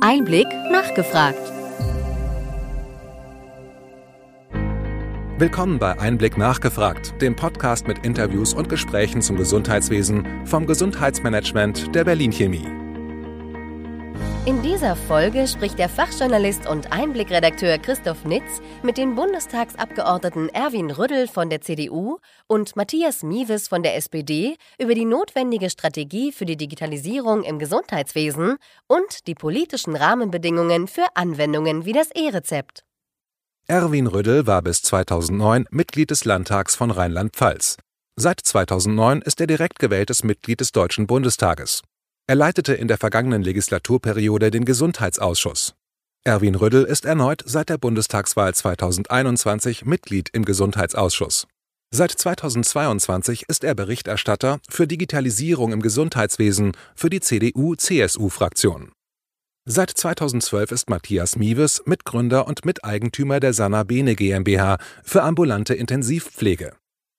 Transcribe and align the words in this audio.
Einblick 0.00 0.46
nachgefragt. 0.70 1.40
Willkommen 5.38 5.78
bei 5.78 5.98
Einblick 5.98 6.36
nachgefragt, 6.36 7.14
dem 7.22 7.34
Podcast 7.34 7.88
mit 7.88 8.04
Interviews 8.04 8.52
und 8.52 8.68
Gesprächen 8.68 9.22
zum 9.22 9.36
Gesundheitswesen 9.36 10.26
vom 10.44 10.66
Gesundheitsmanagement 10.66 11.94
der 11.94 12.04
Berlin 12.04 12.30
Chemie. 12.30 12.85
In 14.46 14.62
dieser 14.62 14.94
Folge 14.94 15.48
spricht 15.48 15.76
der 15.76 15.88
Fachjournalist 15.88 16.68
und 16.68 16.92
Einblickredakteur 16.92 17.78
Christoph 17.78 18.24
Nitz 18.24 18.62
mit 18.84 18.96
den 18.96 19.16
Bundestagsabgeordneten 19.16 20.50
Erwin 20.50 20.92
Rüddel 20.92 21.26
von 21.26 21.50
der 21.50 21.62
CDU 21.62 22.18
und 22.46 22.76
Matthias 22.76 23.24
Miewes 23.24 23.66
von 23.66 23.82
der 23.82 23.96
SPD 23.96 24.56
über 24.78 24.94
die 24.94 25.04
notwendige 25.04 25.68
Strategie 25.68 26.30
für 26.30 26.44
die 26.44 26.56
Digitalisierung 26.56 27.42
im 27.42 27.58
Gesundheitswesen 27.58 28.58
und 28.86 29.26
die 29.26 29.34
politischen 29.34 29.96
Rahmenbedingungen 29.96 30.86
für 30.86 31.06
Anwendungen 31.14 31.84
wie 31.84 31.92
das 31.92 32.12
E-Rezept. 32.14 32.84
Erwin 33.66 34.06
Rüddel 34.06 34.46
war 34.46 34.62
bis 34.62 34.80
2009 34.82 35.66
Mitglied 35.72 36.12
des 36.12 36.24
Landtags 36.24 36.76
von 36.76 36.92
Rheinland-Pfalz. 36.92 37.78
Seit 38.14 38.38
2009 38.38 39.22
ist 39.22 39.40
er 39.40 39.48
direkt 39.48 39.80
gewähltes 39.80 40.22
Mitglied 40.22 40.60
des 40.60 40.70
Deutschen 40.70 41.08
Bundestages. 41.08 41.82
Er 42.28 42.34
leitete 42.34 42.74
in 42.74 42.88
der 42.88 42.98
vergangenen 42.98 43.42
Legislaturperiode 43.42 44.50
den 44.50 44.64
Gesundheitsausschuss. 44.64 45.74
Erwin 46.24 46.56
Rüddel 46.56 46.82
ist 46.82 47.04
erneut 47.04 47.42
seit 47.46 47.68
der 47.68 47.78
Bundestagswahl 47.78 48.52
2021 48.52 49.84
Mitglied 49.84 50.30
im 50.32 50.44
Gesundheitsausschuss. 50.44 51.46
Seit 51.94 52.10
2022 52.10 53.44
ist 53.48 53.62
er 53.62 53.76
Berichterstatter 53.76 54.58
für 54.68 54.88
Digitalisierung 54.88 55.72
im 55.72 55.80
Gesundheitswesen 55.80 56.72
für 56.96 57.10
die 57.10 57.20
CDU-CSU-Fraktion. 57.20 58.90
Seit 59.64 59.90
2012 59.90 60.72
ist 60.72 60.90
Matthias 60.90 61.36
Miewes 61.36 61.84
Mitgründer 61.86 62.48
und 62.48 62.64
Miteigentümer 62.64 63.38
der 63.38 63.52
Sanna 63.52 63.84
Bene 63.84 64.16
GmbH 64.16 64.78
für 65.04 65.22
ambulante 65.22 65.74
Intensivpflege. 65.74 66.76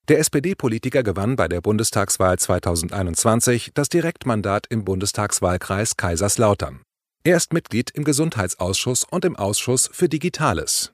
Der 0.10 0.20
SPD-Politiker 0.20 1.04
gewann 1.04 1.36
bei 1.36 1.50
der 1.50 1.60
Bundestagswahl 1.60 2.40
2021 2.40 3.72
das 3.74 3.90
Direktmandat 3.90 4.66
im 4.70 4.86
Bundestagswahlkreis 4.86 5.98
Kaiserslautern. 5.98 6.82
Er 7.26 7.36
ist 7.36 7.52
Mitglied 7.52 7.92
im 7.92 8.06
Gesundheitsausschuss 8.06 9.04
und 9.04 9.26
im 9.26 9.36
Ausschuss 9.36 9.90
für 9.92 10.08
Digitales. 10.08 10.94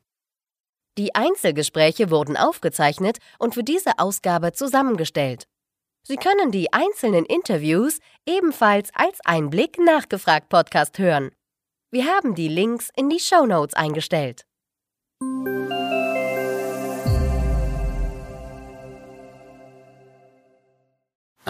Die 0.97 1.13
Einzelgespräche 1.13 2.09
wurden 2.09 2.37
aufgezeichnet 2.37 3.19
und 3.37 3.53
für 3.53 3.63
diese 3.63 3.99
Ausgabe 3.99 4.51
zusammengestellt. 4.51 5.45
Sie 6.01 6.17
können 6.17 6.51
die 6.51 6.73
einzelnen 6.73 7.25
Interviews 7.25 7.99
ebenfalls 8.25 8.89
als 8.95 9.19
Einblick 9.25 9.77
nachgefragt 9.77 10.49
Podcast 10.49 10.97
hören. 10.97 11.29
Wir 11.91 12.05
haben 12.05 12.33
die 12.33 12.47
Links 12.47 12.89
in 12.95 13.09
die 13.09 13.19
Show 13.19 13.45
Notes 13.45 13.75
eingestellt. 13.75 14.45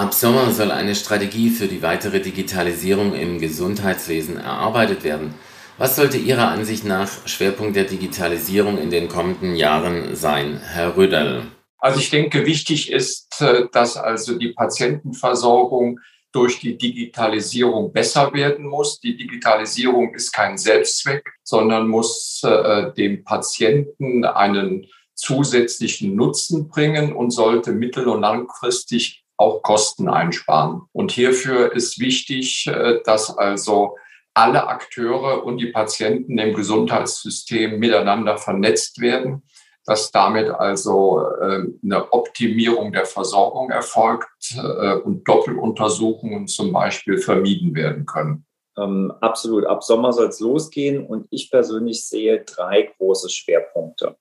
Ab 0.04 0.14
Sommer 0.14 0.52
soll 0.52 0.70
eine 0.70 0.96
Strategie 0.96 1.50
für 1.50 1.68
die 1.68 1.82
weitere 1.82 2.20
Digitalisierung 2.20 3.16
im 3.16 3.40
Gesundheitswesen 3.40 4.36
erarbeitet 4.36 5.06
werden. 5.06 5.34
Was 5.78 5.96
sollte 5.96 6.18
Ihrer 6.18 6.50
Ansicht 6.50 6.84
nach 6.84 7.26
Schwerpunkt 7.26 7.78
der 7.78 7.86
Digitalisierung 7.86 8.78
in 8.78 8.90
den 8.90 9.08
kommenden 9.08 9.56
Jahren 9.56 10.14
sein, 10.14 10.60
Herr 10.60 10.98
Röderl? 10.98 11.44
Also 11.78 12.02
ich 12.02 12.10
denke, 12.10 12.46
wichtig 12.46 12.92
ist, 12.92 13.40
äh, 13.40 13.68
dass 13.72 13.96
also 13.96 14.38
die 14.38 14.50
Patientenversorgung 14.50 16.02
durch 16.34 16.60
die 16.60 16.78
Digitalisierung 16.78 17.94
besser 17.94 18.34
werden 18.34 18.66
muss. 18.66 19.00
Die 19.00 19.16
Digitalisierung 19.16 20.14
ist 20.16 20.34
kein 20.34 20.58
Selbstzweck, 20.58 21.24
sondern 21.44 21.88
muss 21.88 22.42
äh, 22.44 22.92
dem 22.92 23.24
Patienten 23.24 24.26
einen 24.26 24.86
zusätzlichen 25.16 26.14
Nutzen 26.14 26.68
bringen 26.68 27.14
und 27.14 27.32
sollte 27.32 27.72
mittel- 27.72 28.10
und 28.10 28.20
langfristig 28.20 29.23
auch 29.44 29.62
Kosten 29.62 30.08
einsparen. 30.08 30.84
Und 30.94 31.12
hierfür 31.12 31.74
ist 31.74 32.00
wichtig, 32.00 32.66
äh, 32.68 33.00
dass 33.04 33.38
also 33.38 33.98
alle 34.34 34.68
Akteure 34.68 35.44
und 35.44 35.58
die 35.58 35.72
Patienten 35.72 36.38
im 36.38 36.56
Gesundheitssystem 36.56 37.78
miteinander 37.78 38.38
vernetzt 38.38 39.00
werden, 39.00 39.44
dass 39.86 40.12
damit 40.12 40.50
also 40.50 41.28
äh, 41.42 41.66
eine 41.84 42.12
Optimierung 42.14 42.94
der 42.94 43.06
Versorgung 43.06 43.70
erfolgt 43.70 44.56
äh, 44.56 44.96
und 44.96 45.28
Doppeluntersuchungen 45.28 46.48
zum 46.48 46.72
Beispiel 46.72 47.18
vermieden 47.18 47.76
werden 47.76 48.06
können. 48.06 48.46
Ähm, 48.78 49.14
absolut. 49.20 49.66
Ab 49.66 49.84
Sommer 49.84 50.14
soll 50.14 50.30
es 50.30 50.40
losgehen 50.40 51.06
und 51.06 51.28
ich 51.30 51.52
persönlich 51.52 52.06
sehe 52.06 52.44
drei 52.44 52.94
große 52.98 53.30
Schwerpunkte. 53.30 54.16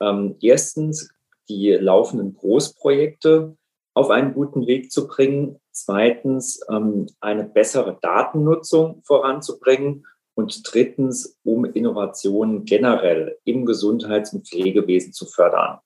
Ähm, 0.00 0.36
erstens 0.42 1.10
die 1.48 1.70
laufenden 1.70 2.34
Großprojekte, 2.34 3.56
auf 3.98 4.10
einen 4.10 4.32
guten 4.32 4.68
Weg 4.68 4.92
zu 4.92 5.08
bringen. 5.08 5.58
Zweitens, 5.72 6.60
ähm, 6.70 7.06
eine 7.20 7.42
bessere 7.42 7.98
Datennutzung 8.00 9.02
voranzubringen. 9.04 10.06
Und 10.34 10.62
drittens, 10.72 11.36
um 11.42 11.64
Innovationen 11.64 12.64
generell 12.64 13.38
im 13.42 13.66
Gesundheits- 13.66 14.32
und 14.32 14.46
Pflegewesen 14.46 15.12
zu 15.12 15.26
fördern. 15.26 15.80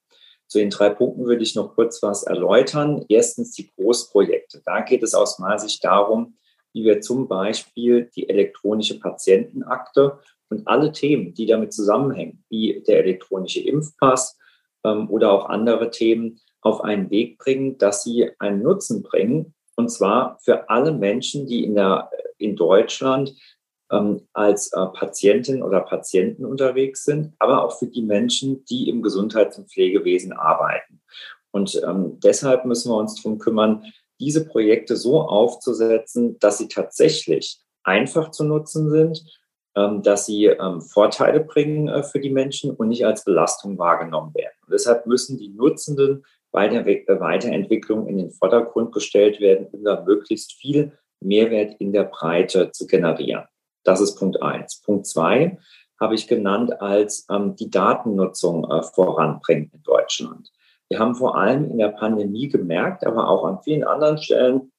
Zu 0.46 0.58
den 0.58 0.68
drei 0.68 0.90
Punkten 0.90 1.24
würde 1.24 1.42
ich 1.42 1.54
noch 1.54 1.74
kurz 1.74 2.02
was 2.02 2.24
erläutern. 2.24 3.02
Erstens 3.08 3.52
die 3.52 3.70
Großprojekte. 3.74 4.60
Da 4.66 4.82
geht 4.82 5.02
es 5.02 5.14
aus 5.14 5.38
meiner 5.38 5.58
Sicht 5.58 5.82
darum, 5.82 6.36
wie 6.74 6.84
wir 6.84 7.00
zum 7.00 7.28
Beispiel 7.28 8.10
die 8.14 8.28
elektronische 8.28 9.00
Patientenakte 9.00 10.18
und 10.50 10.68
alle 10.68 10.92
Themen, 10.92 11.32
die 11.32 11.46
damit 11.46 11.72
zusammenhängen, 11.72 12.44
wie 12.50 12.82
der 12.86 12.98
elektronische 12.98 13.60
Impfpass 13.60 14.38
ähm, 14.84 15.08
oder 15.08 15.32
auch 15.32 15.46
andere 15.46 15.90
Themen, 15.90 16.38
auf 16.62 16.82
einen 16.82 17.10
Weg 17.10 17.38
bringen, 17.38 17.76
dass 17.78 18.02
sie 18.02 18.30
einen 18.38 18.62
Nutzen 18.62 19.02
bringen. 19.02 19.54
Und 19.76 19.90
zwar 19.90 20.38
für 20.42 20.68
alle 20.70 20.92
Menschen, 20.92 21.46
die 21.46 21.64
in, 21.64 21.74
der, 21.74 22.10
in 22.38 22.56
Deutschland 22.56 23.34
ähm, 23.90 24.26
als 24.32 24.72
äh, 24.72 24.86
Patientin 24.86 25.62
oder 25.62 25.80
Patienten 25.80 26.44
unterwegs 26.44 27.04
sind, 27.04 27.34
aber 27.38 27.64
auch 27.64 27.78
für 27.78 27.86
die 27.86 28.02
Menschen, 28.02 28.64
die 28.64 28.88
im 28.88 29.02
Gesundheits- 29.02 29.58
und 29.58 29.70
Pflegewesen 29.70 30.32
arbeiten. 30.32 31.00
Und 31.50 31.80
ähm, 31.86 32.18
deshalb 32.20 32.64
müssen 32.64 32.90
wir 32.90 32.96
uns 32.96 33.16
darum 33.16 33.38
kümmern, 33.38 33.84
diese 34.18 34.46
Projekte 34.46 34.96
so 34.96 35.20
aufzusetzen, 35.20 36.38
dass 36.38 36.58
sie 36.58 36.68
tatsächlich 36.68 37.60
einfach 37.82 38.30
zu 38.30 38.44
nutzen 38.44 38.88
sind, 38.88 39.22
ähm, 39.74 40.02
dass 40.02 40.26
sie 40.26 40.46
ähm, 40.46 40.80
Vorteile 40.80 41.40
bringen 41.40 41.88
äh, 41.88 42.02
für 42.02 42.20
die 42.20 42.30
Menschen 42.30 42.70
und 42.70 42.88
nicht 42.88 43.04
als 43.04 43.24
Belastung 43.24 43.78
wahrgenommen 43.78 44.34
werden. 44.34 44.54
Und 44.66 44.72
deshalb 44.72 45.06
müssen 45.06 45.38
die 45.38 45.48
Nutzenden 45.48 46.24
bei 46.52 46.68
der 46.68 46.84
Weiterentwicklung 47.20 48.06
in 48.06 48.18
den 48.18 48.30
Vordergrund 48.30 48.92
gestellt 48.92 49.40
werden, 49.40 49.66
um 49.72 49.84
da 49.84 50.04
möglichst 50.06 50.52
viel 50.52 50.92
Mehrwert 51.20 51.74
in 51.80 51.92
der 51.92 52.04
Breite 52.04 52.70
zu 52.72 52.86
generieren. 52.86 53.44
Das 53.84 54.00
ist 54.00 54.16
Punkt 54.16 54.40
eins. 54.42 54.80
Punkt 54.82 55.06
zwei 55.06 55.58
habe 55.98 56.14
ich 56.14 56.28
genannt 56.28 56.80
als 56.80 57.26
ähm, 57.30 57.56
die 57.56 57.70
Datennutzung 57.70 58.70
äh, 58.70 58.82
voranbringen 58.82 59.70
in 59.72 59.82
Deutschland. 59.82 60.50
Wir 60.88 60.98
haben 60.98 61.14
vor 61.14 61.36
allem 61.36 61.70
in 61.70 61.78
der 61.78 61.88
Pandemie 61.88 62.48
gemerkt, 62.48 63.06
aber 63.06 63.28
auch 63.28 63.44
an 63.44 63.62
vielen 63.62 63.84
anderen 63.84 64.18
Stellen, 64.18 64.72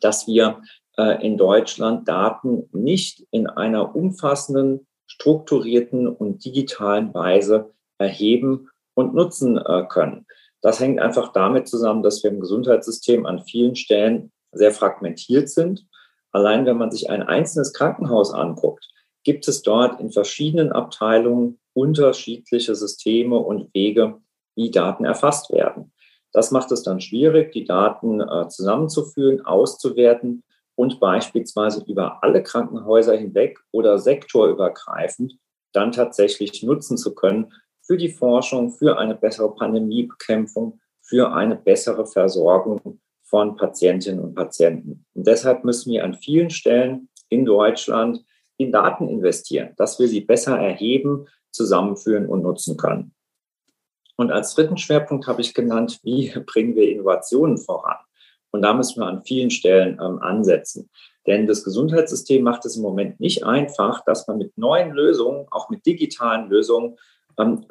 dass 0.00 0.26
wir 0.26 0.62
äh, 0.96 1.24
in 1.24 1.36
Deutschland 1.36 2.08
Daten 2.08 2.68
nicht 2.72 3.26
in 3.30 3.46
einer 3.46 3.94
umfassenden, 3.94 4.86
strukturierten 5.06 6.08
und 6.08 6.44
digitalen 6.44 7.14
Weise 7.14 7.72
erheben 7.98 8.70
und 8.94 9.14
nutzen 9.14 9.58
äh, 9.58 9.84
können. 9.88 10.26
Das 10.64 10.80
hängt 10.80 10.98
einfach 10.98 11.30
damit 11.32 11.68
zusammen, 11.68 12.02
dass 12.02 12.24
wir 12.24 12.30
im 12.30 12.40
Gesundheitssystem 12.40 13.26
an 13.26 13.44
vielen 13.44 13.76
Stellen 13.76 14.32
sehr 14.50 14.72
fragmentiert 14.72 15.50
sind. 15.50 15.86
Allein 16.32 16.64
wenn 16.64 16.78
man 16.78 16.90
sich 16.90 17.10
ein 17.10 17.22
einzelnes 17.22 17.74
Krankenhaus 17.74 18.32
anguckt, 18.32 18.88
gibt 19.24 19.46
es 19.46 19.60
dort 19.60 20.00
in 20.00 20.10
verschiedenen 20.10 20.72
Abteilungen 20.72 21.60
unterschiedliche 21.74 22.74
Systeme 22.74 23.36
und 23.36 23.74
Wege, 23.74 24.22
wie 24.56 24.70
Daten 24.70 25.04
erfasst 25.04 25.52
werden. 25.52 25.92
Das 26.32 26.50
macht 26.50 26.72
es 26.72 26.82
dann 26.82 27.02
schwierig, 27.02 27.52
die 27.52 27.64
Daten 27.66 28.22
äh, 28.22 28.48
zusammenzuführen, 28.48 29.44
auszuwerten 29.44 30.44
und 30.76 30.98
beispielsweise 30.98 31.84
über 31.86 32.24
alle 32.24 32.42
Krankenhäuser 32.42 33.18
hinweg 33.18 33.60
oder 33.70 33.98
sektorübergreifend 33.98 35.36
dann 35.74 35.92
tatsächlich 35.92 36.62
nutzen 36.62 36.96
zu 36.96 37.14
können, 37.14 37.52
für 37.86 37.96
die 37.96 38.10
Forschung, 38.10 38.70
für 38.70 38.98
eine 38.98 39.14
bessere 39.14 39.54
Pandemiebekämpfung, 39.54 40.80
für 41.02 41.32
eine 41.32 41.56
bessere 41.56 42.06
Versorgung 42.06 43.00
von 43.22 43.56
Patientinnen 43.56 44.22
und 44.22 44.34
Patienten. 44.34 45.04
Und 45.14 45.26
deshalb 45.26 45.64
müssen 45.64 45.92
wir 45.92 46.04
an 46.04 46.14
vielen 46.14 46.50
Stellen 46.50 47.08
in 47.28 47.44
Deutschland 47.44 48.24
in 48.56 48.72
Daten 48.72 49.08
investieren, 49.08 49.74
dass 49.76 49.98
wir 49.98 50.08
sie 50.08 50.20
besser 50.20 50.58
erheben, 50.58 51.26
zusammenführen 51.50 52.26
und 52.26 52.42
nutzen 52.42 52.76
können. 52.76 53.14
Und 54.16 54.30
als 54.30 54.54
dritten 54.54 54.76
Schwerpunkt 54.76 55.26
habe 55.26 55.40
ich 55.40 55.54
genannt, 55.54 55.98
wie 56.02 56.32
bringen 56.46 56.76
wir 56.76 56.88
Innovationen 56.88 57.58
voran? 57.58 57.96
Und 58.52 58.62
da 58.62 58.72
müssen 58.72 59.00
wir 59.00 59.06
an 59.06 59.24
vielen 59.24 59.50
Stellen 59.50 59.98
ähm, 60.00 60.20
ansetzen. 60.20 60.88
Denn 61.26 61.46
das 61.46 61.64
Gesundheitssystem 61.64 62.42
macht 62.42 62.64
es 62.64 62.76
im 62.76 62.82
Moment 62.82 63.18
nicht 63.18 63.44
einfach, 63.44 64.04
dass 64.04 64.28
man 64.28 64.38
mit 64.38 64.56
neuen 64.56 64.92
Lösungen, 64.92 65.46
auch 65.50 65.70
mit 65.70 65.84
digitalen 65.86 66.48
Lösungen, 66.48 66.96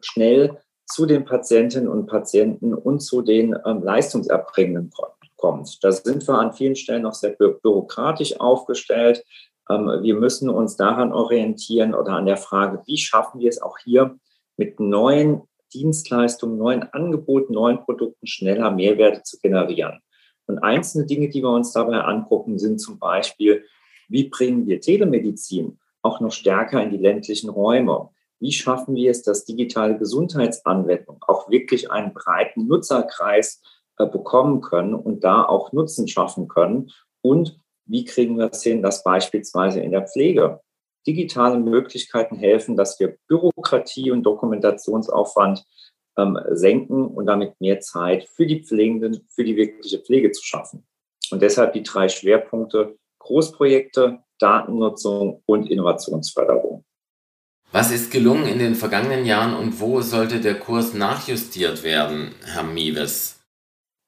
schnell 0.01 0.57
zu 0.86 1.06
den 1.06 1.25
Patientinnen 1.25 1.88
und 1.88 2.07
Patienten 2.07 2.74
und 2.74 3.00
zu 3.00 3.21
den 3.21 3.56
ähm, 3.65 3.83
Leistungserbringenden 3.83 4.92
kommt. 5.38 5.83
Da 5.83 5.92
sind 5.92 6.27
wir 6.27 6.36
an 6.36 6.54
vielen 6.54 6.75
Stellen 6.75 7.04
noch 7.04 7.13
sehr 7.13 7.31
bü 7.31 7.54
bürokratisch 7.62 8.39
aufgestellt. 8.39 9.24
Ähm, 9.69 9.88
wir 10.01 10.15
müssen 10.15 10.50
uns 10.50 10.75
daran 10.75 11.12
orientieren 11.12 11.94
oder 11.94 12.13
an 12.13 12.25
der 12.25 12.38
Frage, 12.38 12.81
wie 12.86 12.98
schaffen 12.98 13.39
wir 13.39 13.50
es 13.50 13.62
auch 13.62 13.77
hier 13.80 14.18
mit 14.57 14.80
neuen 14.80 15.42
Dienstleistungen, 15.74 16.57
neuen 16.57 16.83
Angeboten, 16.94 17.54
neuen 17.54 17.80
Produkten 17.80 18.27
schneller 18.27 18.71
Mehrwerte 18.71 19.24
zu 19.24 19.39
generieren. 19.39 20.00
Und 20.45 20.59
einzelne 20.59 21.06
Dinge, 21.06 21.30
die 21.30 21.42
wir 21.42 21.50
uns 21.50 21.71
dabei 21.71 22.01
angucken, 22.01 22.59
sind 22.59 22.80
zum 22.80 23.00
Beispiel, 23.00 23.66
wie 24.09 24.25
bringen 24.30 24.68
wir 24.68 24.81
Telemedizin 24.81 25.80
auch 26.01 26.19
noch 26.19 26.31
stärker 26.31 26.83
in 26.83 26.92
die 26.92 26.98
ländlichen 26.98 27.50
Räume? 27.50 28.09
Wie 28.44 28.51
schaffen 28.51 28.94
wir 28.94 29.10
es, 29.10 29.24
dass 29.24 29.45
digitale 29.45 29.98
Gesundheitsanwendungen 29.98 31.22
auch 31.25 31.50
wirklich 31.50 31.92
einen 31.92 32.13
breiten 32.13 32.68
Nutzerkreis 32.68 33.62
äh, 33.98 34.06
bekommen 34.06 34.60
können 34.60 34.94
und 34.94 35.24
da 35.24 35.45
auch 35.45 35.72
Nutzen 35.72 36.10
schaffen 36.10 36.50
können? 36.50 36.92
Und 37.22 37.57
wie 37.86 38.04
kriegen 38.04 38.38
wir 38.38 38.51
es 38.51 38.62
hin, 38.62 38.81
dass 38.81 39.01
beispielsweise 39.01 39.80
in 39.80 39.92
der 39.92 40.06
Pflege 40.06 40.60
digitale 41.07 41.57
Möglichkeiten 41.57 42.36
helfen, 42.36 42.75
dass 42.75 43.00
wir 43.00 43.16
Bürokratie 43.30 44.12
und 44.12 44.24
Dokumentationsaufwand 44.24 45.63
ähm, 46.18 46.38
senken 46.51 47.07
und 47.07 47.28
damit 47.28 47.62
mehr 47.62 47.80
Zeit 47.80 48.25
für 48.25 48.45
die 48.45 48.62
Pflegenden, 48.62 49.25
für 49.30 49.45
die 49.45 49.56
wirkliche 49.56 50.00
Pflege 50.00 50.31
zu 50.31 50.44
schaffen. 50.44 50.86
Und 51.31 51.42
deshalb 51.42 51.72
die 51.72 51.84
drei 51.84 52.10
Schwerpunkte 52.10 52.98
Großprojekte, 53.19 54.19
Datennutzung 54.38 55.44
und 55.45 55.72
Innovationsförderung. 55.72 56.84
Was 57.74 57.92
ist 57.92 58.12
gelungen 58.12 58.46
in 58.46 58.60
den 58.60 58.75
vergangenen 58.75 59.25
Jahren 59.25 59.56
und 59.56 59.81
wo 59.81 60.02
sollte 60.02 60.40
der 60.40 60.60
Kurs 60.60 60.94
nachjustiert 60.94 61.81
werden, 61.81 62.36
Herr 62.46 62.62
Miewes? 62.62 63.42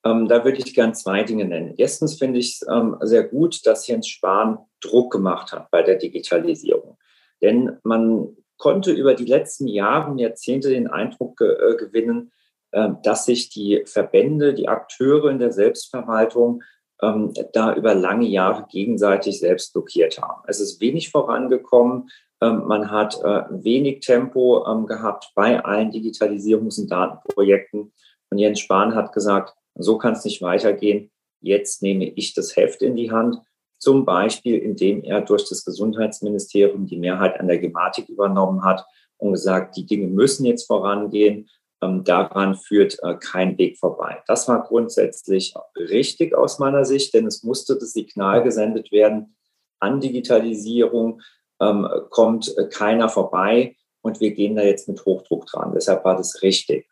Ähm, 0.06 0.28
da 0.28 0.46
würde 0.46 0.60
ich 0.60 0.76
gern 0.76 0.94
zwei 0.94 1.24
Dinge 1.24 1.46
nennen. 1.46 1.74
Erstens 1.76 2.20
finde 2.20 2.38
ich 2.38 2.62
es 2.62 2.68
ähm, 2.72 2.96
sehr 3.02 3.24
gut, 3.24 3.66
dass 3.66 3.88
Jens 3.88 4.08
Spahn 4.08 4.60
Druck 4.82 5.12
gemacht 5.12 5.52
hat 5.52 5.72
bei 5.72 5.82
der 5.82 5.96
Digitalisierung. 5.96 7.00
Denn 7.42 7.80
man 7.82 8.38
konnte 8.58 8.92
über 8.92 9.16
die 9.16 9.26
letzten 9.26 9.68
Jahre 9.68 10.12
und 10.12 10.20
Jahrzehnte 10.20 10.70
den 10.70 10.86
Eindruck 10.86 11.38
ge 11.38 11.50
äh, 11.50 11.76
gewinnen, 11.76 12.32
äh, 12.70 12.90
dass 13.02 13.26
sich 13.26 13.50
die 13.50 13.82
Verbände, 13.88 14.54
die 14.54 14.68
Akteure 14.68 15.32
in 15.32 15.40
der 15.40 15.52
Selbstverwaltung 15.52 16.62
ähm, 17.02 17.34
da 17.54 17.74
über 17.74 17.96
lange 17.96 18.28
Jahre 18.28 18.68
gegenseitig 18.70 19.40
selbst 19.40 19.74
blockiert 19.74 20.22
haben. 20.22 20.44
Es 20.46 20.60
ist 20.60 20.80
wenig 20.80 21.10
vorangekommen. 21.10 22.12
Ähm, 22.46 22.68
man 22.68 22.92
hat 22.92 23.20
äh, 23.24 23.44
wenig 23.50 24.02
Tempo 24.02 24.66
ähm, 24.68 24.86
gehabt 24.86 25.32
bei 25.36 25.64
allen 25.64 25.92
Digitalisierungs- 25.92 26.80
und 26.80 26.92
Datenprojekten. 26.92 27.92
Und 28.30 28.38
Jens 28.38 28.60
Spahn 28.60 28.96
hat 28.96 29.14
gesagt, 29.14 29.54
so 29.76 29.98
kann 29.98 30.14
es 30.14 30.26
nicht 30.26 30.42
weitergehen. 30.42 31.12
Jetzt 31.42 31.82
nehme 31.82 32.06
ich 32.06 32.34
das 32.34 32.56
Heft 32.56 32.82
in 32.82 32.96
die 32.96 33.12
Hand 33.12 33.38
zum 33.86 34.06
Beispiel 34.06 34.58
indem 34.58 35.04
er 35.04 35.22
durch 35.22 35.48
das 35.48 35.66
Gesundheitsministerium 35.66 36.88
die 36.88 36.98
Mehrheit 36.98 37.40
an 37.40 37.48
der 37.48 37.60
Gematik 37.60 38.10
übernommen 38.10 38.64
hat 38.64 38.86
und 39.18 39.34
gesagt, 39.34 39.78
die 39.78 39.86
Dinge 39.86 40.08
müssen 40.08 40.46
jetzt 40.46 40.66
vorangehen. 40.66 41.50
Ähm, 41.82 42.04
daran 42.04 42.56
führt 42.56 42.98
äh, 43.04 43.16
kein 43.20 43.58
Weg 43.58 43.78
vorbei. 43.78 44.24
Das 44.28 44.48
war 44.48 44.64
grundsätzlich 44.64 45.54
richtig 45.78 46.34
aus 46.34 46.58
meiner 46.58 46.86
Sicht, 46.86 47.14
denn 47.14 47.28
es 47.28 47.44
musste 47.44 47.76
das 47.76 47.94
Signal 47.94 48.44
gesendet 48.44 48.92
werden, 48.92 49.36
an 49.80 50.00
Digitalisierung 50.00 51.22
ähm, 51.62 51.88
kommt 52.10 52.56
äh, 52.57 52.68
keiner 52.68 53.10
vorbei 53.10 53.75
und 54.02 54.19
wir 54.19 54.31
gehen 54.31 54.56
da 54.56 54.63
jetzt 54.63 54.88
mit 54.88 55.06
Hochdruck 55.06 55.46
dran. 55.48 55.72
Deshalb 55.74 56.06
war 56.06 56.16
das 56.16 56.42
richtig. 56.42 56.88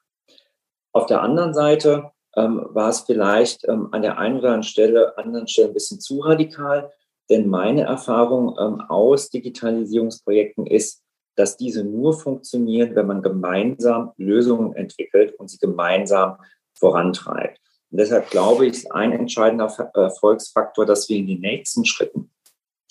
Auf 0.91 1.05
der 1.05 1.21
anderen 1.21 1.53
Seite 1.53 2.11
ähm, 2.35 2.65
war 2.69 2.89
es 2.89 3.01
vielleicht 3.01 3.67
ähm, 3.67 3.89
an 3.91 4.01
der 4.01 4.17
einen 4.17 4.37
oder 4.37 4.49
anderen 4.49 4.63
Stelle, 4.63 5.17
anderen 5.17 5.47
Stelle 5.47 5.69
ein 5.69 5.73
bisschen 5.73 5.99
zu 5.99 6.19
radikal. 6.19 6.91
Denn 7.29 7.47
meine 7.47 7.83
Erfahrung 7.83 8.55
ähm, 8.59 8.81
aus 8.81 9.29
Digitalisierungsprojekten 9.29 10.67
ist, 10.67 11.01
dass 11.35 11.57
diese 11.57 11.83
nur 11.83 12.13
funktionieren, 12.13 12.95
wenn 12.95 13.07
man 13.07 13.21
gemeinsam 13.21 14.11
Lösungen 14.17 14.75
entwickelt 14.75 15.33
und 15.39 15.49
sie 15.49 15.57
gemeinsam 15.57 16.37
vorantreibt. 16.77 17.59
Und 17.91 17.99
deshalb 17.99 18.29
glaube 18.29 18.65
ich, 18.65 18.73
ist 18.73 18.91
ein 18.91 19.11
entscheidender 19.11 19.71
Erfolgsfaktor, 19.93 20.85
dass 20.85 21.09
wir 21.09 21.17
in 21.17 21.27
den 21.27 21.39
nächsten 21.39 21.85
Schritten 21.85 22.31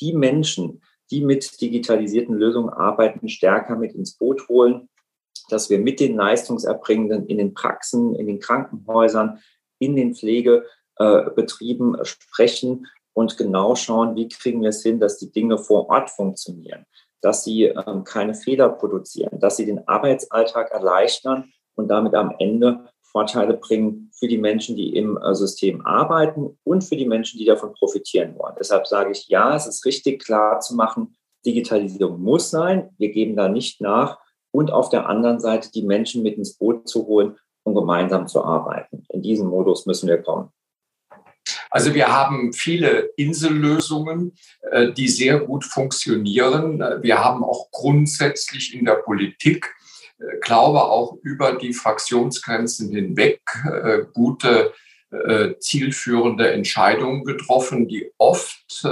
die 0.01 0.13
Menschen, 0.13 0.83
die 1.13 1.21
mit 1.21 1.61
digitalisierten 1.61 2.35
Lösungen 2.35 2.71
arbeiten, 2.71 3.29
stärker 3.29 3.77
mit 3.77 3.95
ins 3.95 4.17
Boot 4.17 4.49
holen 4.49 4.89
dass 5.53 5.71
wir 5.71 5.79
mit 5.79 6.01
den 6.01 6.17
Leistungserbringenden 6.17 7.27
in 7.27 7.39
den 7.39 7.55
Praxen, 7.55 8.15
in 8.15 8.27
den 8.27 8.41
Krankenhäusern, 8.41 9.41
in 9.79 9.97
den 9.97 10.15
Pflegebetrieben 10.15 11.95
äh, 11.99 12.05
sprechen 12.05 12.87
und 13.13 13.37
genau 13.37 13.75
schauen, 13.75 14.17
wie 14.17 14.29
kriegen 14.29 14.63
wir 14.63 14.71
es 14.71 14.83
hin, 14.83 15.01
dass 15.01 15.19
die 15.19 15.31
Dinge 15.31 15.59
vor 15.59 15.91
Ort 15.91 16.11
funktionieren, 16.11 16.87
dass 17.21 17.45
sie 17.45 17.65
ähm, 17.65 18.05
keine 18.05 18.35
Fehler 18.35 18.71
produzieren, 18.71 19.39
dass 19.39 19.57
sie 19.57 19.67
den 19.67 19.87
Arbeitsalltag 19.87 20.71
erleichtern 20.71 21.53
und 21.75 21.89
damit 21.89 22.15
am 22.15 22.35
Ende 22.39 22.89
Vorteile 23.13 23.55
bringen 23.55 24.11
für 24.19 24.27
die 24.27 24.39
Menschen, 24.39 24.75
die 24.75 24.97
im 24.97 25.19
äh, 25.19 25.35
System 25.35 25.85
arbeiten 25.85 26.59
und 26.65 26.83
für 26.83 26.97
die 26.97 27.07
Menschen, 27.07 27.39
die 27.39 27.45
davon 27.45 27.75
profitieren 27.75 28.37
wollen. 28.39 28.55
Deshalb 28.59 28.87
sage 28.87 29.13
ich, 29.13 29.29
ja, 29.29 29.55
es 29.55 29.67
ist 29.67 29.85
richtig 29.85 30.25
klar 30.25 30.61
zu 30.61 30.75
machen, 30.75 31.15
Digitalisierung 31.45 32.21
muss 32.21 32.51
sein. 32.51 32.91
Wir 32.99 33.11
geben 33.11 33.37
da 33.37 33.49
nicht 33.49 33.81
nach 33.81 34.19
und 34.51 34.73
auf 34.73 34.89
der 34.89 35.09
anderen 35.09 35.41
Seite 35.41 35.71
die 35.71 35.83
Menschen 35.83 36.23
mit 36.23 36.37
ins 36.37 36.55
Boot 36.55 36.89
zu 36.89 37.07
holen, 37.07 37.37
um 37.65 37.75
gemeinsam 37.75 38.27
zu 38.27 38.45
arbeiten. 38.45 39.05
In 39.11 39.23
diesen 39.23 39.49
Modus 39.49 39.87
müssen 39.87 40.09
wir 40.09 40.19
kommen. 40.19 40.51
Also 41.71 41.95
wir 41.95 42.09
haben 42.09 42.53
viele 42.53 43.11
Insellösungen, 43.17 44.33
äh, 44.71 44.93
die 44.93 45.09
sehr 45.09 45.41
gut 45.41 45.65
funktionieren. 45.65 46.81
Wir 47.01 47.25
haben 47.25 47.43
auch 47.43 47.71
grundsätzlich 47.71 48.75
in 48.75 48.85
der 48.85 48.97
Politik, 48.97 49.75
glaube 50.41 50.83
auch 50.83 51.17
über 51.23 51.53
die 51.53 51.73
Fraktionsgrenzen 51.73 52.91
hinweg, 52.91 53.41
äh, 53.65 54.01
gute 54.13 54.73
zielführende 55.59 56.51
Entscheidungen 56.53 57.25
getroffen, 57.25 57.87
die 57.87 58.11
oft 58.17 58.83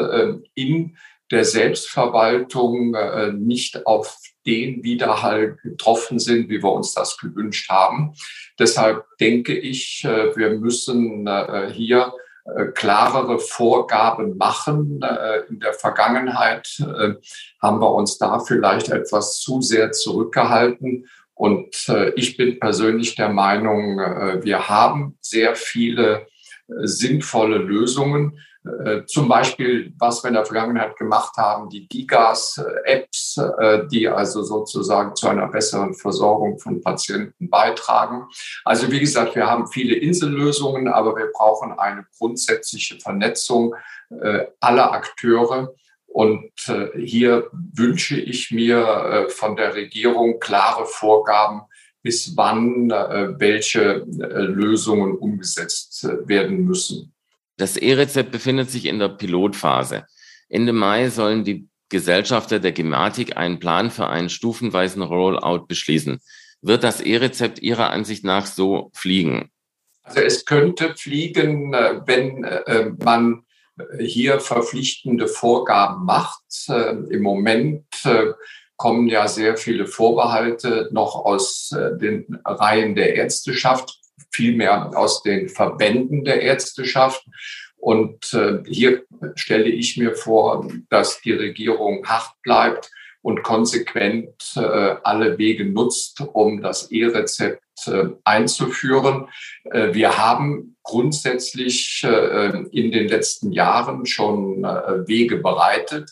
in 0.55 0.99
der 1.31 1.47
Selbstverwaltung 1.47 2.95
nicht 3.39 3.87
auf 3.87 4.19
den 4.47 4.83
Widerhall 4.83 5.57
getroffen 5.63 6.19
sind, 6.19 6.49
wie 6.49 6.63
wir 6.63 6.73
uns 6.73 6.95
das 6.95 7.19
gewünscht 7.19 7.71
haben. 7.71 8.15
Deshalb 8.59 9.05
denke 9.19 9.57
ich, 9.57 10.05
äh, 10.05 10.37
wir 10.37 10.51
müssen 10.51 11.27
äh, 11.27 11.71
hier 11.73 12.13
äh, 12.45 12.67
klarere 12.67 13.39
Vorgaben 13.39 14.37
machen. 14.37 15.01
In 15.49 15.61
der 15.61 15.75
Vergangenheit 15.75 16.69
haben 17.61 17.81
wir 17.81 17.93
uns 17.93 18.19
da 18.19 18.39
vielleicht 18.41 18.89
etwas 18.89 19.41
zu 19.41 19.61
sehr 19.61 19.93
zurückgehalten. 19.93 21.07
Und 21.41 21.91
ich 22.17 22.37
bin 22.37 22.61
persönlich 22.61 23.15
der 23.15 23.31
Meinung, 23.31 23.97
wir 24.43 24.69
haben 24.69 25.17
sehr 25.23 25.57
viele 25.57 26.27
sinnvolle 26.69 27.57
Lösungen. 27.57 28.39
Äh, 28.85 29.07
zum 29.07 29.27
Beispiel, 29.27 29.95
was 29.99 30.23
wir 30.23 30.29
in 30.29 30.35
der 30.35 30.45
Vergangenheit 30.45 30.97
gemacht 30.97 31.37
haben, 31.39 31.71
die 31.71 31.89
Digas-Apps, 31.89 33.39
äh, 33.59 33.87
die 33.91 34.07
also 34.07 34.43
sozusagen 34.43 35.17
zu 35.17 35.29
einer 35.29 35.49
besseren 35.49 35.95
Versorgung 35.95 36.59
von 36.59 36.83
Patienten 36.83 37.49
beitragen. 37.49 38.29
Also 38.65 38.91
wie 38.93 39.01
gesagt, 39.01 39.35
wir 39.35 39.47
haben 39.47 39.67
viele 39.67 39.95
Insellösungen, 39.95 40.89
aber 40.89 41.17
wir 41.17 41.31
brauchen 41.33 41.73
eine 41.79 42.05
grundsätzliche 42.19 42.99
Vernetzung 43.01 43.75
äh, 44.11 44.47
aller 44.61 44.93
Akteure. 44.93 45.73
Und 46.13 46.51
hier 46.99 47.49
wünsche 47.53 48.21
ich 48.21 48.51
mir 48.51 49.27
von 49.31 49.57
der 49.57 49.75
Regierung 49.75 50.41
klare 50.41 50.85
Vorgaben, 50.85 51.63
bis 52.03 52.37
wann 52.37 52.91
welche 52.91 54.05
Lösungen 54.09 55.17
umgesetzt 55.17 56.07
werden 56.27 56.65
müssen. 56.65 57.13
Das 57.57 57.77
E-Rezept 57.77 58.33
befindet 58.33 58.71
sich 58.71 58.87
in 58.87 58.99
der 58.99 59.11
Pilotphase. 59.11 60.07
Ende 60.49 60.73
Mai 60.73 61.11
sollen 61.11 61.45
die 61.45 61.69
Gesellschafter 61.91 62.59
der 62.59 62.73
Gematik 62.73 63.37
einen 63.37 63.59
Plan 63.59 63.91
für 63.91 64.09
einen 64.09 64.31
stufenweisen 64.31 65.03
Rollout 65.03 65.67
beschließen. 65.67 66.21
Wird 66.63 66.85
das 66.85 67.01
E-Rezept 67.01 67.61
Ihrer 67.61 67.91
Ansicht 67.91 68.25
nach 68.25 68.47
so 68.47 68.91
fliegen? 68.95 69.51
Also 70.03 70.21
es 70.21 70.45
könnte 70.45 70.95
fliegen, 70.97 71.75
äh, 71.75 72.01
wenn 72.07 72.45
äh, 72.45 72.91
man 73.05 73.45
hier 73.99 74.41
verpflichtende 74.41 75.29
Vorgaben 75.29 76.05
macht. 76.05 76.43
Äh, 76.69 76.97
Im 77.11 77.23
Moment 77.23 77.85
kommen 78.77 79.09
ja 79.09 79.29
sehr 79.29 79.59
viele 79.59 79.87
Vorbehalte 79.87 80.89
noch 80.91 81.15
aus 81.27 81.69
den 82.01 82.41
Reihen 82.47 82.95
der 82.95 83.15
Ärzteschaft 83.15 83.99
vielmehr 84.31 84.97
aus 84.97 85.23
den 85.23 85.51
Verbänden 85.51 86.25
der 86.25 86.41
Ärzteschaft. 86.41 87.27
Und 87.77 88.35
hier 88.67 89.03
stelle 89.35 89.69
ich 89.69 89.99
mir 89.99 90.15
vor, 90.15 90.67
dass 90.89 91.21
die 91.21 91.33
Regierung 91.33 92.07
hart 92.07 92.33
bleibt 92.43 92.91
und 93.23 93.43
konsequent 93.43 94.55
alle 94.55 95.37
Wege 95.39 95.65
nutzt, 95.67 96.23
um 96.33 96.63
das 96.63 96.91
E-Rezept 96.91 97.63
einzuführen. 98.25 99.29
Wir 99.65 100.17
haben 100.17 100.77
grundsätzlich 100.83 102.03
in 102.03 102.91
den 102.93 103.09
letzten 103.09 103.53
Jahren 103.53 104.07
schon 104.07 104.63
Wege 104.63 105.37
bereitet. 105.37 106.11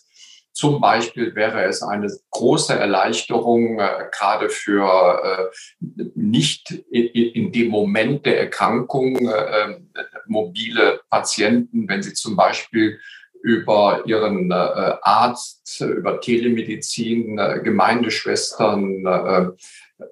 Zum 0.59 0.81
Beispiel 0.81 1.37
wäre 1.37 1.63
es 1.67 1.85
eine 1.85 2.13
große 2.33 2.75
Erleichterung, 2.75 3.79
äh, 3.79 4.07
gerade 4.11 4.49
für 4.49 5.23
äh, 5.23 6.05
nicht 6.17 6.73
in, 6.91 7.53
dem 7.53 7.69
Moment 7.69 8.27
der 8.27 8.41
Erkrankung 8.41 9.15
äh, 9.19 9.79
mobile 10.27 11.01
Patienten, 11.11 11.89
wenn 11.89 12.03
sie 12.03 12.13
zum 12.13 12.35
Beispiel 12.35 12.99
über 13.43 14.03
ihren 14.07 14.51
äh, 14.51 14.55
Arzt, 14.55 15.81
über 15.81 16.21
Telemedizin, 16.21 17.39
äh, 17.39 17.61
Gemeindeschwestern 17.63 19.07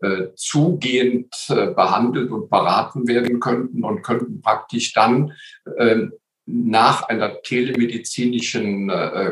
äh, 0.03 0.27
zugehend 0.35 1.33
behandelt 1.49 2.33
und 2.33 2.51
beraten 2.51 3.07
werden 3.07 3.39
könnten 3.39 3.85
und 3.85 4.03
könnten 4.03 4.41
praktisch 4.41 4.93
dann 4.93 5.33
ähm, 5.79 6.13
nach 6.45 7.05
einer 7.05 7.41
telemedizinischen 7.43 8.91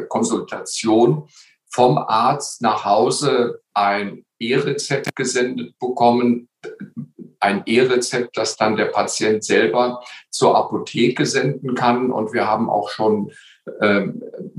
Konsultation 0.08 1.28
vom 1.68 1.98
Arzt 1.98 2.62
nach 2.62 2.84
Hause 2.84 3.60
ein 3.72 4.24
E-Rezept 4.38 5.14
gesendet 5.16 5.76
bekommen, 5.78 6.48
ein 7.40 7.62
E-Rezept, 7.66 8.36
das 8.36 8.56
dann 8.56 8.76
der 8.76 8.86
Patient 8.86 9.44
selber 9.44 10.02
zur 10.30 10.56
Apotheke 10.56 11.26
senden 11.26 11.74
kann. 11.74 12.10
Und 12.10 12.32
wir 12.32 12.46
haben 12.46 12.70
auch 12.70 12.90
schon 12.90 13.30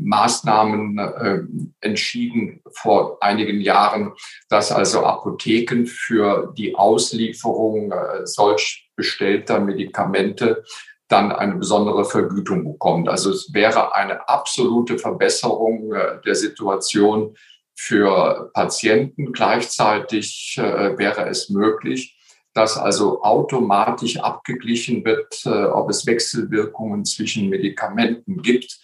Maßnahmen 0.05 0.97
äh, 0.97 1.39
entschieden 1.81 2.61
vor 2.71 3.17
einigen 3.21 3.59
Jahren, 3.61 4.13
dass 4.49 4.71
also 4.71 5.03
Apotheken 5.03 5.85
für 5.85 6.53
die 6.57 6.75
Auslieferung 6.75 7.91
äh, 7.91 8.25
solch 8.25 8.91
bestellter 8.95 9.59
Medikamente 9.59 10.63
dann 11.07 11.31
eine 11.31 11.55
besondere 11.55 12.05
Vergütung 12.05 12.73
bekommt. 12.73 13.09
Also 13.09 13.31
es 13.31 13.53
wäre 13.53 13.93
eine 13.95 14.27
absolute 14.27 14.97
Verbesserung 14.97 15.93
äh, 15.93 16.21
der 16.25 16.35
Situation 16.35 17.35
für 17.75 18.51
Patienten. 18.53 19.33
Gleichzeitig 19.33 20.55
äh, 20.57 20.97
wäre 20.97 21.27
es 21.27 21.49
möglich, 21.49 22.17
dass 22.53 22.77
also 22.77 23.21
automatisch 23.21 24.17
abgeglichen 24.17 25.03
wird, 25.03 25.45
ob 25.45 25.89
es 25.89 26.05
Wechselwirkungen 26.05 27.03
zwischen 27.03 27.49
Medikamenten 27.49 28.41
gibt, 28.41 28.79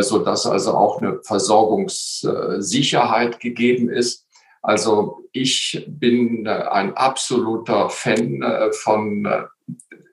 so 0.00 0.18
dass 0.18 0.46
also 0.46 0.72
auch 0.72 1.00
eine 1.00 1.20
Versorgungssicherheit 1.22 3.40
gegeben 3.40 3.88
ist. 3.88 4.26
Also 4.60 5.24
ich 5.32 5.86
bin 5.88 6.46
ein 6.46 6.94
absoluter 6.94 7.88
Fan 7.90 8.44
von 8.82 9.26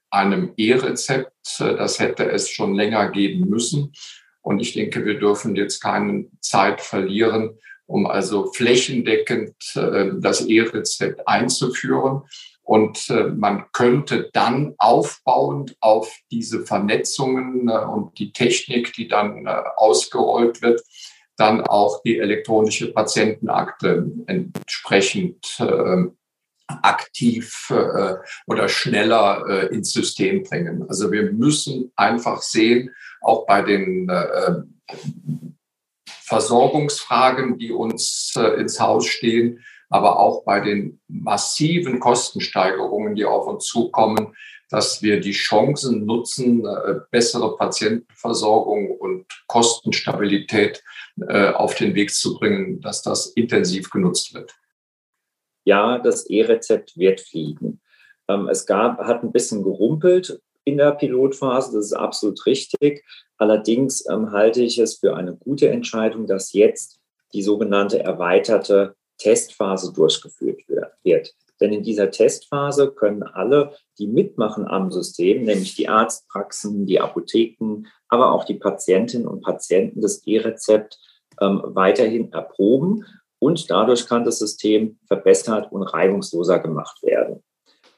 einem 0.09 0.53
E-Rezept. 0.57 1.59
Das 1.59 1.99
hätte 1.99 2.31
es 2.31 2.49
schon 2.49 2.73
länger 2.73 3.09
geben 3.09 3.49
müssen. 3.49 3.93
Und 4.41 4.59
ich 4.59 4.73
denke, 4.73 5.05
wir 5.05 5.19
dürfen 5.19 5.55
jetzt 5.55 5.81
keine 5.81 6.25
Zeit 6.39 6.81
verlieren, 6.81 7.57
um 7.85 8.07
also 8.07 8.51
flächendeckend 8.51 9.55
äh, 9.75 10.11
das 10.19 10.45
E-Rezept 10.45 11.27
einzuführen. 11.27 12.21
Und 12.69 13.09
äh, 13.09 13.23
man 13.23 13.65
könnte 13.71 14.29
dann 14.31 14.75
aufbauend 14.77 15.75
auf 15.79 16.15
diese 16.29 16.67
Vernetzungen 16.67 17.67
äh, 17.67 17.71
und 17.71 18.19
die 18.19 18.31
Technik, 18.31 18.93
die 18.93 19.07
dann 19.07 19.47
ausgerollt 19.47 20.61
wird, 20.61 20.83
dann 21.35 21.61
auch 21.61 22.03
die 22.03 22.19
elektronische 22.19 22.93
Patientenakte 22.93 24.11
entsprechend 24.27 25.57
aktiv 26.67 27.71
äh, 27.71 28.15
oder 28.45 28.69
schneller 28.69 29.45
äh, 29.47 29.73
ins 29.73 29.91
System 29.91 30.43
bringen. 30.43 30.85
Also 30.87 31.11
wir 31.11 31.31
müssen 31.31 31.91
einfach 31.95 32.43
sehen, 32.43 32.93
auch 33.21 33.47
bei 33.47 33.63
den 33.63 34.07
äh, 34.09 34.61
Versorgungsfragen, 36.05 37.57
die 37.57 37.71
uns 37.71 38.33
äh, 38.37 38.61
ins 38.61 38.79
Haus 38.79 39.07
stehen, 39.07 39.63
aber 39.89 40.19
auch 40.19 40.43
bei 40.43 40.59
den 40.59 41.01
massiven 41.07 41.99
Kostensteigerungen, 41.99 43.15
die 43.15 43.25
auf 43.25 43.47
uns 43.47 43.65
zukommen, 43.65 44.35
dass 44.69 45.01
wir 45.01 45.19
die 45.19 45.31
Chancen 45.31 46.05
nutzen, 46.05 46.65
äh, 46.65 46.95
bessere 47.11 47.57
Patientenversorgung 47.57 48.91
und 48.91 49.25
Kostenstabilität 49.47 50.83
äh, 51.27 51.49
auf 51.49 51.75
den 51.75 51.95
Weg 51.95 52.13
zu 52.13 52.37
bringen, 52.37 52.79
dass 52.81 53.01
das 53.01 53.27
intensiv 53.27 53.89
genutzt 53.89 54.33
wird 54.33 54.53
ja, 55.69 55.99
das 55.99 56.25
E-Rezept 56.25 56.97
wird 56.97 57.21
fliegen. 57.21 57.79
Ähm, 58.27 58.47
es 58.47 58.65
gab, 58.65 58.97
hat 58.99 59.23
ein 59.23 59.31
bisschen 59.31 59.61
gerumpelt 59.63 60.41
in 60.63 60.77
der 60.77 60.91
Pilotphase, 60.91 61.77
das 61.77 61.85
ist 61.85 61.93
absolut 61.93 62.43
richtig. 62.47 63.05
Allerdings 63.37 64.03
ähm, 64.09 64.31
halte 64.31 64.63
ich 64.63 64.79
es 64.79 64.97
für 64.97 65.15
eine 65.15 65.35
gute 65.35 65.69
Entscheidung, 65.69 66.25
dass 66.25 66.53
jetzt 66.53 66.99
die 67.33 67.43
sogenannte 67.43 67.99
erweiterte 68.03 68.95
Testphase 69.19 69.93
durchgeführt 69.93 70.61
wird. 71.03 71.35
Denn 71.61 71.73
in 71.73 71.83
dieser 71.83 72.09
Testphase 72.09 72.91
können 72.91 73.23
alle, 73.23 73.73
die 73.97 74.07
mitmachen 74.07 74.67
am 74.67 74.91
System, 74.91 75.43
nämlich 75.43 75.75
die 75.75 75.89
Arztpraxen, 75.89 76.85
die 76.85 76.99
Apotheken, 76.99 77.83
aber 78.07 78.31
auch 78.31 78.45
die 78.45 78.55
Patientinnen 78.55 79.27
und 79.27 79.41
Patienten 79.41 80.01
das 80.01 80.25
E-Rezept 80.25 80.97
ähm, 81.41 81.61
weiterhin 81.65 82.31
erproben 82.31 83.05
und 83.39 83.69
dadurch 83.69 84.07
kann 84.07 84.25
das 84.25 84.39
System 84.39 84.99
verbessert 85.07 85.71
und 85.71 85.83
reibungsloser 85.83 86.59
gemacht 86.59 87.01
werden. 87.03 87.43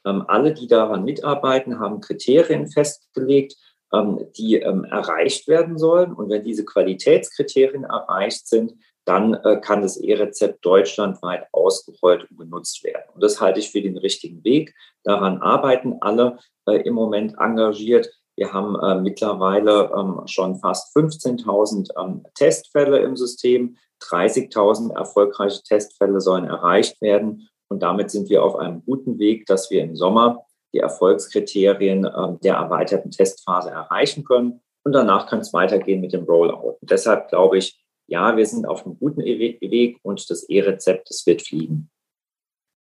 Ähm, 0.04 0.24
alle, 0.26 0.54
die 0.54 0.66
daran 0.66 1.04
mitarbeiten, 1.04 1.78
haben 1.78 2.00
Kriterien 2.00 2.68
festgelegt, 2.68 3.56
ähm, 3.92 4.26
die 4.36 4.56
ähm, 4.56 4.84
erreicht 4.84 5.48
werden 5.48 5.78
sollen. 5.78 6.12
Und 6.12 6.30
wenn 6.30 6.44
diese 6.44 6.64
Qualitätskriterien 6.64 7.84
erreicht 7.84 8.48
sind, 8.48 8.74
dann 9.04 9.34
äh, 9.34 9.60
kann 9.60 9.82
das 9.82 9.96
E-Rezept 9.96 10.64
deutschlandweit 10.64 11.46
ausgerollt 11.52 12.30
und 12.30 12.38
genutzt 12.38 12.84
werden. 12.84 13.04
Und 13.14 13.22
das 13.22 13.40
halte 13.40 13.60
ich 13.60 13.70
für 13.70 13.82
den 13.82 13.98
richtigen 13.98 14.44
Weg. 14.44 14.74
Daran 15.04 15.38
arbeiten 15.38 15.96
alle 16.00 16.38
äh, 16.66 16.76
im 16.82 16.94
Moment 16.94 17.34
engagiert. 17.38 18.08
Wir 18.36 18.52
haben 18.52 18.78
äh, 18.80 19.00
mittlerweile 19.00 19.90
ähm, 19.96 20.22
schon 20.26 20.56
fast 20.56 20.96
15.000 20.96 21.90
ähm, 22.00 22.24
Testfälle 22.34 22.98
im 23.00 23.16
System. 23.16 23.76
30.000 24.02 24.94
erfolgreiche 24.94 25.62
Testfälle 25.62 26.20
sollen 26.20 26.44
erreicht 26.44 27.00
werden. 27.00 27.48
Und 27.68 27.82
damit 27.82 28.10
sind 28.10 28.28
wir 28.30 28.44
auf 28.44 28.56
einem 28.56 28.84
guten 28.84 29.18
Weg, 29.18 29.46
dass 29.46 29.70
wir 29.70 29.82
im 29.82 29.96
Sommer 29.96 30.44
die 30.72 30.78
Erfolgskriterien 30.78 32.04
äh, 32.04 32.38
der 32.42 32.54
erweiterten 32.54 33.10
Testphase 33.10 33.70
erreichen 33.70 34.24
können. 34.24 34.60
Und 34.84 34.92
danach 34.92 35.26
kann 35.26 35.40
es 35.40 35.52
weitergehen 35.52 36.00
mit 36.00 36.12
dem 36.12 36.24
Rollout. 36.24 36.78
Und 36.80 36.90
deshalb 36.90 37.28
glaube 37.28 37.58
ich, 37.58 37.82
ja, 38.06 38.36
wir 38.36 38.46
sind 38.46 38.66
auf 38.66 38.84
einem 38.84 38.98
guten 38.98 39.20
e-, 39.20 39.58
Weg 39.60 39.98
und 40.02 40.28
das 40.30 40.48
E-Rezept, 40.48 41.10
es 41.10 41.26
wird 41.26 41.42
fliegen. 41.42 41.90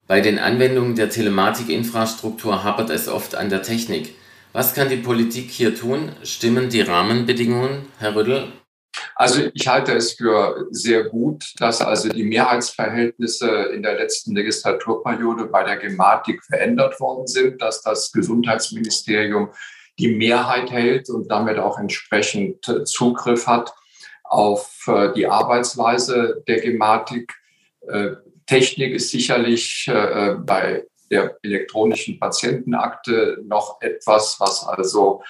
Bei 0.06 0.20
den 0.20 0.38
Anwendungen 0.38 0.96
der 0.96 1.08
Telematikinfrastruktur 1.08 2.62
hapert 2.62 2.90
es 2.90 3.08
oft 3.08 3.34
an 3.34 3.49
der 3.49 3.62
Technik. 3.62 4.14
Was 4.52 4.75
kann 4.75 4.88
die 4.88 4.96
Politik 4.96 5.50
hier 5.50 5.75
tun? 5.75 6.12
Stimmen 6.23 6.68
die 6.68 6.82
Rahmenbedingungen, 6.82 7.87
Herr 7.99 8.14
Rüttel? 8.14 8.52
Also 9.16 9.49
ich 9.52 9.66
halte 9.66 9.92
es 9.92 10.12
für 10.12 10.66
sehr 10.70 11.04
gut, 11.04 11.52
dass 11.58 11.80
also 11.80 12.08
die 12.08 12.25
Mehrheitsverhältnisse 12.25 13.49
in 13.75 13.82
der 13.82 13.94
letzten 13.94 14.34
Legislaturperiode 14.34 15.46
bei 15.46 15.64
der 15.64 15.76
Gematik 15.76 16.44
verändert 16.44 17.00
worden 17.00 17.26
sind, 17.26 17.62
dass 17.62 17.82
das 17.82 18.12
Gesundheitsministerium 18.12 19.50
die 19.99 20.14
Mehrheit 20.14 20.70
hält 20.70 21.08
und 21.08 21.30
damit 21.30 21.58
auch 21.58 21.78
entsprechend 21.78 22.64
Zugriff 22.84 23.46
hat 23.46 23.73
auf 24.24 24.84
äh, 24.88 25.12
die 25.14 25.26
Arbeitsweise 25.26 26.42
der 26.48 26.60
Gematik. 26.60 27.32
Äh, 27.86 28.12
Technik 28.46 28.94
ist 28.94 29.10
sicherlich 29.10 29.86
äh, 29.88 30.34
bei 30.38 30.84
der 31.10 31.38
elektronischen 31.42 32.18
Patientenakte 32.18 33.38
noch 33.44 33.80
etwas, 33.82 34.40
was 34.40 34.66
also 34.66 35.22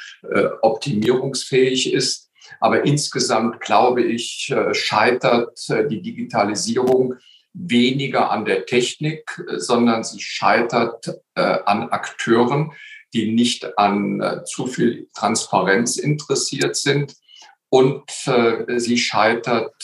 optimierungsfähig 0.62 1.92
ist. 1.92 2.30
Aber 2.60 2.86
insgesamt 2.86 3.60
glaube 3.60 4.02
ich, 4.02 4.54
scheitert 4.70 5.58
die 5.90 6.00
Digitalisierung 6.00 7.16
weniger 7.52 8.30
an 8.30 8.44
der 8.44 8.66
Technik, 8.66 9.28
sondern 9.56 10.04
sie 10.04 10.20
scheitert 10.20 11.20
an 11.34 11.90
Akteuren, 11.90 12.72
die 13.12 13.32
nicht 13.32 13.76
an 13.76 14.42
zu 14.46 14.68
viel 14.68 15.08
Transparenz 15.12 15.96
interessiert 15.96 16.76
sind. 16.76 17.14
Und 17.74 18.04
sie 18.76 18.98
scheitert 18.98 19.74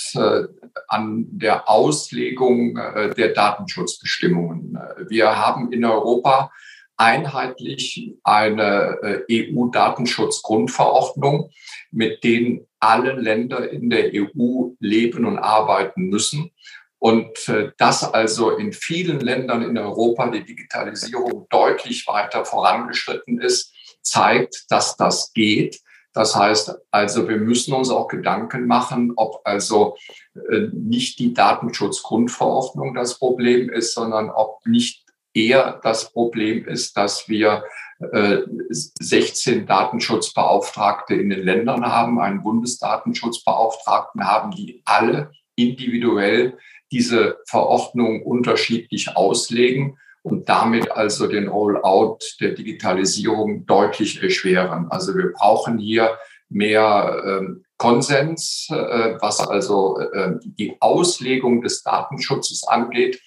an 0.87 1.26
der 1.30 1.68
Auslegung 1.68 2.76
der 2.76 3.30
Datenschutzbestimmungen. 3.30 4.78
Wir 5.09 5.37
haben 5.37 5.73
in 5.73 5.85
Europa 5.85 6.52
einheitlich 6.97 8.14
eine 8.23 9.25
EU-Datenschutzgrundverordnung, 9.28 11.50
mit 11.90 12.23
denen 12.23 12.64
alle 12.78 13.12
Länder 13.12 13.68
in 13.70 13.90
der 13.90 14.12
EU 14.14 14.68
leben 14.78 15.25
und 15.25 15.38
arbeiten 15.38 16.09
müssen. 16.09 16.52
Und 16.99 17.49
äh, 17.49 17.73
dass 17.78 18.04
also 18.04 18.50
in 18.50 18.73
vielen 18.75 19.20
Ländern 19.20 19.62
in 19.62 19.78
Europa 19.78 20.30
die 20.30 20.44
Digitalisierung 20.44 21.47
deutlich 21.49 22.06
weiter 22.06 22.44
vorangeschritten 22.44 23.40
ist, 23.40 23.73
zeigt, 24.02 24.66
dass 24.68 24.97
das 24.97 25.32
geht. 25.32 25.80
Das 26.12 26.34
heißt 26.34 26.76
also, 26.90 27.28
wir 27.28 27.36
müssen 27.36 27.72
uns 27.72 27.90
auch 27.90 28.08
Gedanken 28.08 28.66
machen, 28.66 29.12
ob 29.16 29.40
also 29.44 29.96
äh, 30.34 30.68
nicht 30.72 31.18
die 31.18 31.34
Datenschutzgrundverordnung 31.34 32.94
das 32.94 33.18
Problem 33.18 33.70
ist, 33.70 33.94
sondern 33.94 34.30
ob 34.30 34.66
nicht 34.66 35.04
eher 35.34 35.80
das 35.82 36.12
Problem 36.12 36.66
ist, 36.66 36.96
dass 36.96 37.28
wir 37.28 37.64
16 38.00 39.62
äh, 39.62 39.64
Datenschutzbeauftragte 39.66 41.14
in 41.14 41.28
den 41.28 41.44
Ländern 41.44 41.84
haben, 41.84 42.18
einen 42.18 42.42
Bundesdatenschutzbeauftragten 42.42 44.26
haben, 44.26 44.52
die 44.52 44.82
alle 44.86 45.30
individuell 45.54 46.56
diese 46.90 47.38
Verordnung 47.46 48.22
unterschiedlich 48.22 49.16
auslegen 49.16 49.98
und 50.22 50.48
damit 50.48 50.90
also 50.90 51.26
den 51.26 51.48
Rollout 51.48 52.18
der 52.40 52.50
Digitalisierung 52.50 53.66
deutlich 53.66 54.22
erschweren. 54.22 54.86
Also 54.90 55.14
wir 55.16 55.32
brauchen 55.32 55.78
hier 55.78 56.18
mehr 56.48 57.22
ähm, 57.24 57.64
Konsens, 57.76 58.68
äh, 58.70 59.16
was 59.20 59.40
also 59.40 59.98
äh, 59.98 60.32
die 60.44 60.76
Auslegung 60.80 61.62
des 61.62 61.82
Datenschutzes 61.82 62.64
angeht. 62.66 63.20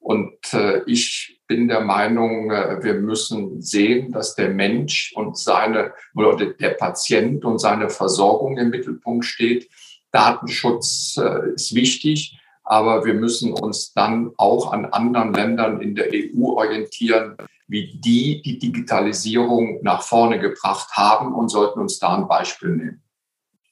Und 0.00 0.52
äh, 0.52 0.82
ich 0.86 1.40
bin 1.46 1.68
der 1.68 1.80
Meinung, 1.80 2.50
äh, 2.50 2.82
wir 2.82 2.94
müssen 2.94 3.60
sehen, 3.60 4.12
dass 4.12 4.34
der 4.34 4.48
Mensch 4.48 5.12
und 5.14 5.36
seine 5.36 5.92
oder 6.14 6.46
der 6.46 6.70
Patient 6.70 7.44
und 7.44 7.58
seine 7.58 7.90
Versorgung 7.90 8.56
im 8.56 8.70
Mittelpunkt 8.70 9.26
steht. 9.26 9.68
Datenschutz 10.10 11.20
äh, 11.22 11.54
ist 11.54 11.74
wichtig, 11.74 12.36
aber 12.70 13.04
wir 13.04 13.14
müssen 13.14 13.52
uns 13.52 13.92
dann 13.94 14.30
auch 14.36 14.72
an 14.72 14.84
anderen 14.84 15.34
Ländern 15.34 15.80
in 15.80 15.96
der 15.96 16.06
EU 16.12 16.50
orientieren, 16.50 17.36
wie 17.66 17.98
die 17.98 18.42
die 18.42 18.60
Digitalisierung 18.60 19.80
nach 19.82 20.02
vorne 20.02 20.38
gebracht 20.38 20.92
haben 20.92 21.34
und 21.34 21.48
sollten 21.48 21.80
uns 21.80 21.98
da 21.98 22.14
ein 22.14 22.28
Beispiel 22.28 22.76
nehmen. 22.76 23.02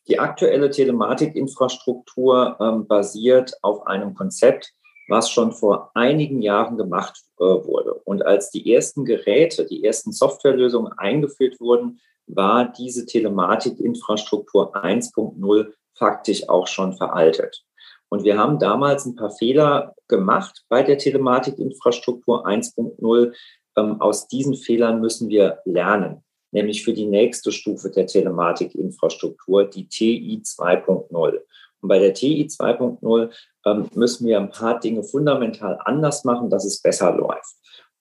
Die 0.09 0.19
aktuelle 0.19 0.71
Telematikinfrastruktur 0.71 2.57
ähm, 2.59 2.89
basiert 2.89 3.53
auf 3.63 3.87
einem 3.87 4.15
Konzept, 4.15 4.73
was 5.07 5.31
schon 5.31 5.53
vor 5.53 5.93
einigen 5.95 6.43
Jahren 6.43 6.77
gemacht 6.77 7.23
äh, 7.39 7.45
wurde. 7.45 7.95
Und 8.05 8.27
als 8.27 8.51
die 8.51 8.75
ersten 8.75 9.05
Geräte, 9.05 9.65
die 9.65 9.85
ersten 9.85 10.11
Softwarelösungen 10.11 10.93
eingeführt 10.99 11.61
wurden, 11.61 12.01
war 12.27 12.73
diese 12.73 13.07
Telematikinfrastruktur 13.07 14.75
1.0 14.75 15.73
faktisch 15.95 16.49
auch 16.49 16.67
schon 16.67 16.95
veraltet. 16.95 17.65
Und 18.11 18.25
wir 18.25 18.39
haben 18.39 18.59
damals 18.59 19.05
ein 19.05 19.17
paar 19.17 19.31
Fehler 19.31 19.95
gemacht 20.09 20.65
bei 20.69 20.83
der 20.83 20.99
Telematikinfrastruktur 20.99 22.47
1.0. 22.47 23.33
Ähm, 23.77 24.01
aus 24.01 24.29
diesen 24.29 24.55
Fehlern 24.55 25.01
müssen 25.01 25.29
wir 25.29 25.59
lernen, 25.65 26.25
nämlich 26.51 26.85
für 26.85 26.95
die 26.95 27.07
nächste 27.07 27.53
Stufe 27.53 27.91
der 27.91 28.07
Telematikinfrastruktur, 28.07 29.65
die 29.65 29.89
TI 29.89 30.43
2.0. 30.45 31.41
Und 31.81 31.89
bei 31.89 31.99
der 31.99 32.15
TI 32.15 32.49
2.0 32.51 33.31
ähm, 33.67 33.91
müssen 33.95 34.27
wir 34.27 34.39
ein 34.39 34.51
paar 34.51 34.81
Dinge 34.81 35.03
fundamental 35.03 35.79
anders 35.85 36.25
machen, 36.25 36.51
dass 36.51 36.65
es 36.65 36.81
besser 36.81 37.15
läuft. 37.15 37.57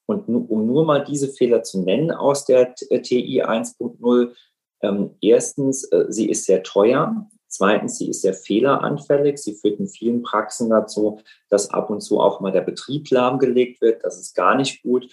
Und 0.06 0.26
um 0.26 0.66
nur 0.66 0.86
mal 0.86 1.04
diese 1.04 1.28
Fehler 1.28 1.62
zu 1.62 1.82
nennen 1.82 2.10
aus 2.10 2.46
der 2.46 2.74
TI 2.74 3.44
1.0, 3.44 4.32
ähm, 4.80 5.10
erstens, 5.20 5.84
äh, 5.84 6.06
sie 6.08 6.30
ist 6.30 6.46
sehr 6.46 6.62
teuer. 6.62 7.28
Zweitens, 7.48 7.96
sie 7.98 8.10
ist 8.10 8.22
sehr 8.22 8.34
fehleranfällig. 8.34 9.38
Sie 9.38 9.54
führt 9.54 9.80
in 9.80 9.88
vielen 9.88 10.22
Praxen 10.22 10.68
dazu, 10.68 11.20
dass 11.48 11.70
ab 11.70 11.90
und 11.90 12.00
zu 12.00 12.20
auch 12.20 12.40
mal 12.40 12.52
der 12.52 12.60
Betrieb 12.60 13.10
lahmgelegt 13.10 13.80
wird. 13.80 14.04
Das 14.04 14.18
ist 14.18 14.34
gar 14.34 14.54
nicht 14.54 14.82
gut. 14.82 15.08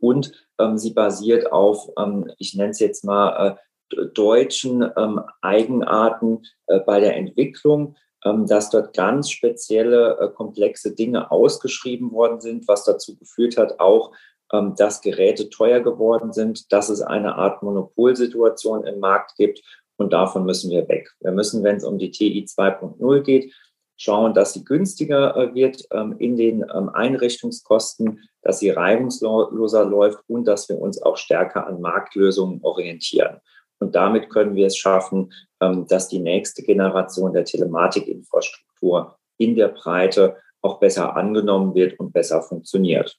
Und 0.00 0.32
ähm, 0.58 0.78
sie 0.78 0.92
basiert 0.92 1.50
auf, 1.50 1.88
ähm, 1.98 2.30
ich 2.38 2.54
nenne 2.54 2.70
es 2.70 2.78
jetzt 2.78 3.04
mal, 3.04 3.56
äh, 3.92 4.06
deutschen 4.14 4.82
ähm, 4.96 5.20
Eigenarten 5.40 6.42
äh, 6.66 6.80
bei 6.80 7.00
der 7.00 7.16
Entwicklung, 7.16 7.96
ähm, 8.24 8.46
dass 8.46 8.70
dort 8.70 8.94
ganz 8.94 9.30
spezielle, 9.30 10.18
äh, 10.20 10.28
komplexe 10.28 10.94
Dinge 10.94 11.30
ausgeschrieben 11.30 12.12
worden 12.12 12.40
sind, 12.40 12.68
was 12.68 12.84
dazu 12.84 13.16
geführt 13.16 13.56
hat, 13.56 13.80
auch, 13.80 14.12
ähm, 14.52 14.74
dass 14.76 15.00
Geräte 15.00 15.48
teuer 15.50 15.80
geworden 15.80 16.32
sind, 16.32 16.72
dass 16.72 16.90
es 16.90 17.00
eine 17.00 17.36
Art 17.36 17.62
Monopolsituation 17.62 18.86
im 18.86 19.00
Markt 19.00 19.36
gibt 19.36 19.62
und 19.98 20.12
davon 20.12 20.46
müssen 20.46 20.70
wir 20.70 20.88
weg. 20.88 21.10
Wir 21.20 21.32
müssen, 21.32 21.62
wenn 21.64 21.76
es 21.76 21.84
um 21.84 21.98
die 21.98 22.10
TI 22.10 22.46
2.0 22.48 23.20
geht, 23.20 23.52
schauen, 23.96 24.32
dass 24.32 24.52
sie 24.52 24.64
günstiger 24.64 25.36
äh, 25.36 25.54
wird 25.54 25.84
ähm, 25.90 26.14
in 26.18 26.36
den 26.36 26.64
ähm, 26.74 26.88
Einrichtungskosten, 26.88 28.20
dass 28.42 28.60
sie 28.60 28.70
reibungsloser 28.70 29.84
läuft 29.84 30.20
und 30.28 30.46
dass 30.46 30.68
wir 30.68 30.78
uns 30.78 31.02
auch 31.02 31.16
stärker 31.16 31.66
an 31.66 31.80
Marktlösungen 31.80 32.60
orientieren. 32.62 33.40
Und 33.80 33.94
damit 33.94 34.30
können 34.30 34.54
wir 34.54 34.66
es 34.66 34.76
schaffen, 34.76 35.32
ähm, 35.60 35.86
dass 35.88 36.08
die 36.08 36.20
nächste 36.20 36.62
Generation 36.62 37.32
der 37.32 37.44
Telematikinfrastruktur 37.44 39.18
in 39.36 39.56
der 39.56 39.68
Breite 39.68 40.36
auch 40.62 40.80
besser 40.80 41.16
angenommen 41.16 41.74
wird 41.74 41.98
und 41.98 42.12
besser 42.12 42.42
funktioniert. 42.42 43.18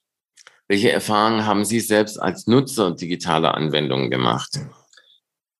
Welche 0.67 0.91
Erfahrungen 0.91 1.45
haben 1.45 1.65
Sie 1.65 1.79
selbst 1.79 2.21
als 2.21 2.47
Nutzer 2.47 2.91
digitaler 2.91 3.55
Anwendungen 3.55 4.09
gemacht? 4.09 4.59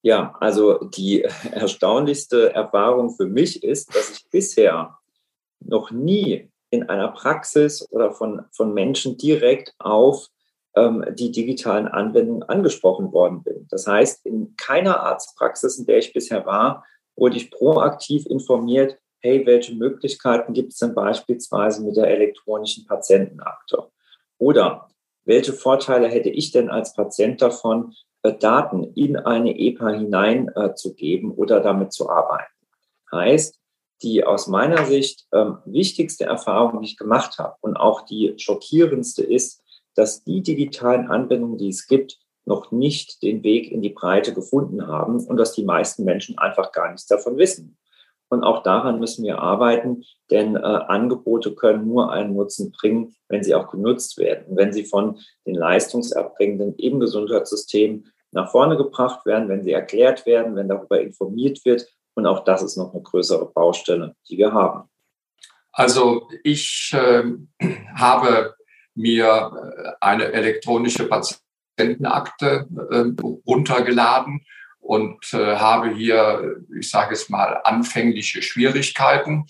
Ja, 0.02 0.36
also 0.40 0.86
die 0.86 1.22
erstaunlichste 1.52 2.54
Erfahrung 2.54 3.12
für 3.16 3.26
mich 3.26 3.64
ist, 3.64 3.94
dass 3.96 4.12
ich 4.12 4.30
bisher 4.30 4.98
noch 5.60 5.92
nie 5.92 6.50
in 6.70 6.88
einer 6.88 7.10
Praxis 7.10 7.86
oder 7.92 8.12
von, 8.12 8.46
von 8.52 8.74
Menschen 8.74 9.18
direkt 9.18 9.74
auf 9.80 10.28
ähm, 10.76 11.04
die 11.14 11.32
digitalen 11.32 11.88
Anwendungen 11.88 12.44
angesprochen 12.44 13.12
worden 13.12 13.44
bin. 13.44 13.68
Das 13.70 13.88
heißt, 13.88 14.26
in 14.26 14.56
keiner 14.56 15.02
Arztpraxis, 15.02 15.80
in 15.80 15.86
der 15.86 15.98
ich 15.98 16.14
bisher 16.14 16.46
war, 16.46 16.86
wurde 17.16 17.38
ich 17.38 17.52
proaktiv 17.52 18.26
informiert, 18.28 18.98
hey, 19.22 19.46
welche 19.46 19.76
Möglichkeiten 19.76 20.54
gibt 20.54 20.72
es 20.72 20.80
denn 20.80 20.96
beispielsweise 20.96 21.84
mit 21.84 21.98
der 21.98 22.08
elektronischen 22.08 22.86
Patientenakte? 22.86 23.90
Oder 24.38 24.88
welche 25.26 25.52
Vorteile 25.52 26.08
hätte 26.08 26.30
ich 26.30 26.52
denn 26.52 26.70
als 26.70 26.94
Patient 26.94 27.42
davon, 27.42 27.94
Daten 28.24 28.84
in 28.96 29.16
eine 29.16 29.58
EPA 29.58 29.90
hineinzugeben 29.90 31.32
äh, 31.32 31.34
oder 31.36 31.62
damit 31.62 31.94
zu 31.94 32.10
arbeiten. 32.10 32.54
Heißt, 33.12 33.60
die 34.02 34.24
aus 34.24 34.48
meiner 34.48 34.86
Sicht 34.86 35.28
ähm, 35.34 35.58
wichtigste 35.66 36.26
Erfahrung, 36.26 36.82
die 36.82 36.88
ich 36.88 36.98
gemacht 36.98 37.38
habe 37.38 37.56
und 37.62 37.76
auch 37.76 38.02
die 38.02 38.34
schockierendste 38.38 39.24
ist, 39.24 39.62
dass 39.96 40.24
die 40.24 40.42
digitalen 40.42 41.08
Anwendungen, 41.08 41.58
die 41.58 41.70
es 41.70 41.88
gibt, 41.88 42.20
noch 42.46 42.72
nicht 42.72 43.22
den 43.22 43.44
Weg 43.44 43.72
in 43.72 43.82
die 43.82 43.90
Breite 43.90 44.34
gefunden 44.34 44.88
haben 44.88 45.26
und 45.26 45.38
dass 45.38 45.54
die 45.54 45.64
meisten 45.64 46.04
Menschen 46.04 46.38
einfach 46.38 46.72
gar 46.72 46.90
nichts 46.90 47.08
davon 47.08 47.38
wissen. 47.38 47.78
Und 48.30 48.44
auch 48.44 48.64
daran 48.64 49.00
müssen 49.00 49.26
wir 49.26 49.40
arbeiten, 49.40 50.04
denn 50.30 50.56
äh, 50.56 50.60
Angebote 50.60 51.56
können 51.56 51.88
nur 51.88 52.12
einen 52.12 52.36
Nutzen 52.36 52.72
bringen, 52.72 53.16
wenn 53.28 53.44
sie 53.44 53.56
auch 53.56 53.70
genutzt 53.70 54.18
werden. 54.18 54.56
wenn 54.56 54.72
sie 54.72 54.86
von 54.86 55.20
den 55.46 55.56
Leistungserbringenden 55.56 56.76
im 56.76 57.00
Gesundheitssystem 57.00 58.06
nach 58.32 58.52
vorne 58.52 58.78
gebracht 58.78 59.26
werden, 59.26 59.50
wenn 59.50 59.64
sie 59.64 59.72
erklärt 59.72 60.26
werden, 60.26 60.56
wenn 60.56 60.70
darüber 60.70 61.02
informiert 61.02 61.66
wird. 61.66 61.88
Und 62.14 62.28
auch 62.28 62.44
das 62.44 62.62
ist 62.62 62.78
noch 62.78 62.94
eine 62.94 63.02
größere 63.02 63.52
Baustelle, 63.52 64.16
die 64.30 64.38
wir 64.38 64.54
haben. 64.54 64.90
Also 65.72 66.28
ich 66.44 66.94
äh, 66.94 67.24
habe 67.96 68.54
mir 68.94 69.26
äh, 69.26 69.92
eine 70.02 70.32
elektronische 70.34 71.08
Patientenakte 71.08 72.68
äh, 72.92 73.24
runtergeladen 73.48 74.46
und 74.80 75.34
äh, 75.34 75.56
habe 75.56 75.94
hier, 75.94 76.58
ich 76.78 76.90
sage 76.90 77.14
es 77.14 77.30
mal, 77.30 77.60
anfängliche 77.64 78.42
Schwierigkeiten. 78.42 79.46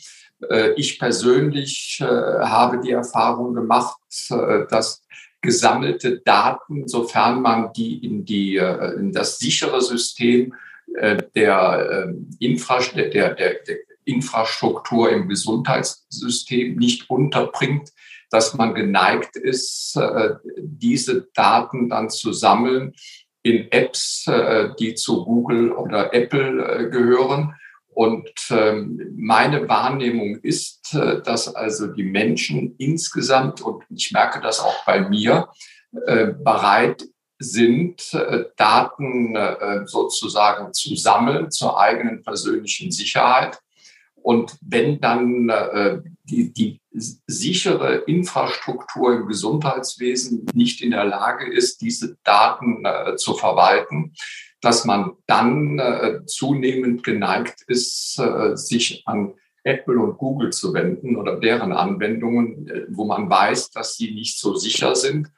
Äh, 0.49 0.73
ich 0.73 0.99
persönlich 0.99 1.99
äh, 2.01 2.05
habe 2.05 2.79
die 2.81 2.91
Erfahrung 2.91 3.53
gemacht, 3.53 3.99
äh, 4.29 4.65
dass 4.69 5.03
gesammelte 5.41 6.19
Daten, 6.19 6.87
sofern 6.87 7.41
man 7.41 7.71
die 7.73 8.05
in, 8.05 8.25
die, 8.25 8.57
in 8.57 9.13
das 9.13 9.39
sichere 9.39 9.81
System 9.81 10.53
der, 11.33 12.13
Infra 12.39 12.79
der, 12.93 13.09
der, 13.09 13.35
der 13.35 13.77
Infrastruktur 14.03 15.09
im 15.09 15.29
Gesundheitssystem 15.29 16.75
nicht 16.75 17.09
unterbringt, 17.09 17.93
dass 18.29 18.53
man 18.55 18.75
geneigt 18.75 19.37
ist, 19.37 19.97
diese 20.57 21.29
Daten 21.33 21.87
dann 21.87 22.09
zu 22.09 22.33
sammeln 22.33 22.93
in 23.43 23.71
Apps, 23.71 24.28
äh, 24.28 24.69
die 24.80 24.95
zu 24.95 25.25
Google 25.25 25.71
oder 25.71 26.13
Apple 26.13 26.63
äh, 26.63 26.89
gehören. 26.89 27.56
Und 27.88 28.32
ähm, 28.52 29.13
meine 29.17 29.67
Wahrnehmung 29.67 30.38
ist, 30.38 30.93
äh, 30.93 31.21
dass 31.21 31.54
also 31.54 31.88
die 31.88 32.04
Menschen 32.04 32.75
insgesamt, 32.78 33.62
und 33.62 33.84
ich 33.89 34.12
merke 34.12 34.41
das 34.41 34.60
auch 34.60 34.86
bei 34.86 35.02
mir, 35.02 35.49
bereit 35.91 37.04
sind, 37.39 38.13
äh, 38.13 38.45
Daten 38.58 39.36
äh, 39.36 39.86
sozusagen 39.86 40.73
zu 40.73 40.95
sammeln 40.95 41.49
zur 41.52 41.80
eigenen 41.80 42.21
persönlichen 42.21 42.91
Sicherheit. 42.91 43.58
Und 44.21 44.58
wenn 44.62 44.99
dann 44.99 45.49
äh, 45.49 45.99
die, 46.23 46.53
die 46.53 46.82
sichere 46.91 48.03
Infrastruktur 48.08 49.13
im 49.13 49.27
Gesundheitswesen 49.27 50.45
nicht 50.53 50.82
in 50.82 50.91
der 50.91 51.05
Lage 51.05 51.51
ist, 51.51 51.82
diese 51.82 52.17
Daten 52.23 52.84
zu 53.15 53.36
verwalten, 53.36 54.13
dass 54.62 54.86
man 54.86 55.13
dann 55.25 55.82
zunehmend 56.25 57.03
geneigt 57.03 57.62
ist, 57.67 58.21
sich 58.55 59.03
an 59.05 59.34
Apple 59.63 59.99
und 59.99 60.17
Google 60.17 60.51
zu 60.51 60.73
wenden 60.73 61.15
oder 61.15 61.39
deren 61.39 61.71
Anwendungen, 61.71 62.88
wo 62.89 63.05
man 63.05 63.29
weiß, 63.29 63.71
dass 63.71 63.95
sie 63.95 64.12
nicht 64.12 64.39
so 64.39 64.55
sicher 64.55 64.95
sind. 64.95 65.29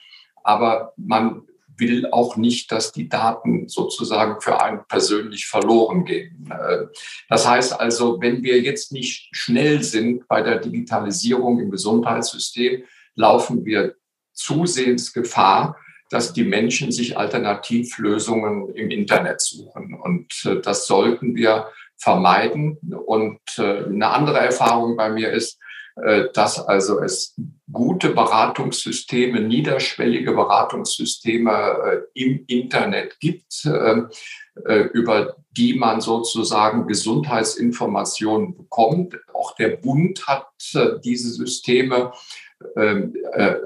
Aber 0.44 0.94
man 0.98 1.44
will 1.82 2.08
auch 2.12 2.38
nicht, 2.38 2.72
dass 2.72 2.94
die 2.94 3.10
Daten 3.10 3.68
sozusagen 3.68 4.40
für 4.40 4.62
einen 4.62 4.86
persönlich 4.88 5.48
verloren 5.48 6.06
gehen. 6.06 6.50
Äh, 6.50 6.86
das 7.28 7.46
heißt 7.46 7.78
also, 7.78 8.22
wenn 8.22 8.44
wir 8.44 8.62
jetzt 8.62 8.94
nicht 8.94 9.28
schnell 9.34 9.84
sind 9.84 10.26
bei 10.30 10.42
der 10.42 10.60
Digitalisierung 10.60 11.60
im 11.60 11.72
Gesundheitssystem, 11.72 12.84
laufen 13.16 13.66
wir 13.66 13.96
zusehends 14.32 15.12
Gefahr, 15.12 15.76
dass 16.10 16.32
die 16.32 16.44
Menschen 16.44 16.92
sich 16.92 17.18
Alternativlösungen 17.18 18.74
im 18.76 18.90
Internet 18.92 19.42
suchen. 19.42 19.94
Und 19.94 20.46
äh, 20.46 20.62
das 20.62 20.88
sollten 20.88 21.36
wir 21.36 21.68
vermeiden. 21.98 22.78
Und 23.06 23.40
äh, 23.58 23.86
eine 23.86 24.10
andere 24.10 24.40
Erfahrung 24.40 24.96
bei 24.96 25.10
mir 25.10 25.32
ist, 25.32 25.60
dass 26.34 26.60
also 26.60 27.02
es 27.02 27.36
gute 27.72 28.10
Beratungssysteme, 28.10 29.42
niederschwellige 29.42 30.32
Beratungssysteme 30.34 31.52
äh, 31.52 32.22
im 32.22 32.44
Internet 32.48 33.20
gibt, 33.20 33.66
ähm, 33.66 34.10
äh, 34.66 34.82
über 34.94 35.36
die 35.52 35.74
man 35.74 36.02
sozusagen 36.02 36.88
Gesundheitsinformationen 36.88 38.56
bekommt. 38.56 39.18
Auch 39.34 39.56
der 39.56 39.70
Bund 39.70 40.26
hat 40.28 40.48
diese 41.04 41.30
Systeme 41.30 42.14
ähm, 42.78 43.16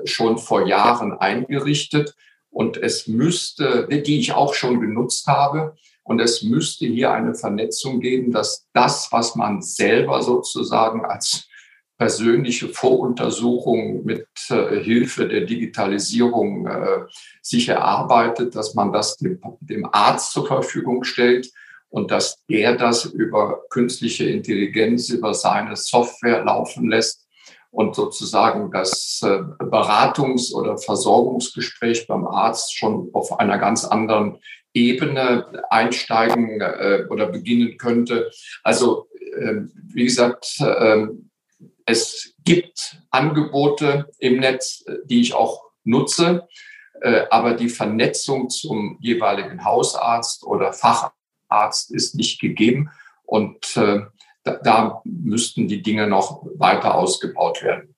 schon 0.06 0.40
vor 0.40 0.66
Jahren 0.66 1.14
eingerichtet 1.14 2.16
und 2.50 2.78
es 2.78 3.08
müsste, 3.08 3.88
die 3.88 4.20
ich 4.20 4.34
auch 4.34 4.56
schon 4.56 4.80
genutzt 4.80 5.28
habe, 5.28 5.76
und 6.08 6.20
es 6.20 6.44
müsste 6.44 6.86
hier 6.86 7.12
eine 7.12 7.34
Vernetzung 7.34 8.00
geben, 8.00 8.32
dass 8.32 8.68
das, 8.74 9.12
was 9.12 9.36
man 9.36 9.64
selber 9.64 10.22
sozusagen 10.22 11.04
als 11.04 11.48
persönliche 11.98 12.68
Voruntersuchung 12.70 14.04
mit 14.04 14.28
äh, 14.50 14.80
Hilfe 14.82 15.28
der 15.28 15.42
Digitalisierung 15.42 16.68
äh, 16.68 17.06
sich 17.42 17.70
erarbeitet, 17.70 18.56
dass 18.56 18.74
man 18.74 18.92
das 18.92 19.18
dem, 19.18 19.40
dem, 19.62 19.88
Arzt 19.92 20.32
zur 20.32 20.46
Verfügung 20.46 21.04
stellt 21.04 21.50
und 21.90 22.12
dass 22.12 22.44
er 22.50 22.76
das 22.76 23.06
über 23.06 23.62
künstliche 23.70 24.26
Intelligenz, 24.26 25.10
über 25.10 25.34
seine 25.34 25.76
Software 25.78 26.44
laufen 26.44 26.90
lässt 26.90 27.26
und 27.72 27.96
sozusagen 27.96 28.72
das 28.72 29.22
äh, 29.24 29.40
Beratungs- 29.64 30.54
oder 30.54 30.78
Versorgungsgespräch 30.78 32.08
beim 32.08 32.28
Arzt 32.28 32.78
schon 32.78 33.10
auf 33.14 33.40
einer 33.40 33.58
ganz 33.58 33.86
anderen 33.86 34.40
Ebene 34.74 35.64
einsteigen 35.70 36.60
äh, 36.60 37.06
oder 37.10 37.28
beginnen 37.28 37.78
könnte. 37.78 38.30
Also 38.64 39.08
äh, 39.38 39.62
wie 39.94 40.04
gesagt, 40.04 40.58
ähm, 40.60 41.30
es 41.86 42.34
gibt 42.44 42.98
Angebote 43.12 44.10
im 44.20 44.40
Netz, 44.40 44.84
die 45.06 45.22
ich 45.22 45.34
auch 45.34 45.64
nutze, 45.84 46.48
äh, 47.02 47.26
aber 47.30 47.54
die 47.54 47.70
Vernetzung 47.70 48.50
zum 48.50 48.98
jeweiligen 49.02 49.64
Hausarzt 49.64 50.44
oder 50.44 50.74
Facharzt 50.74 51.92
ist 51.92 52.16
nicht 52.16 52.42
gegeben 52.42 52.90
und 53.24 53.78
äh, 53.78 54.02
da, 54.44 55.02
müssten 55.06 55.68
die 55.68 55.82
Dinge 55.82 56.08
noch 56.08 56.46
weiter 56.56 56.96
ausgebaut 56.96 57.64
werden. 57.64 57.96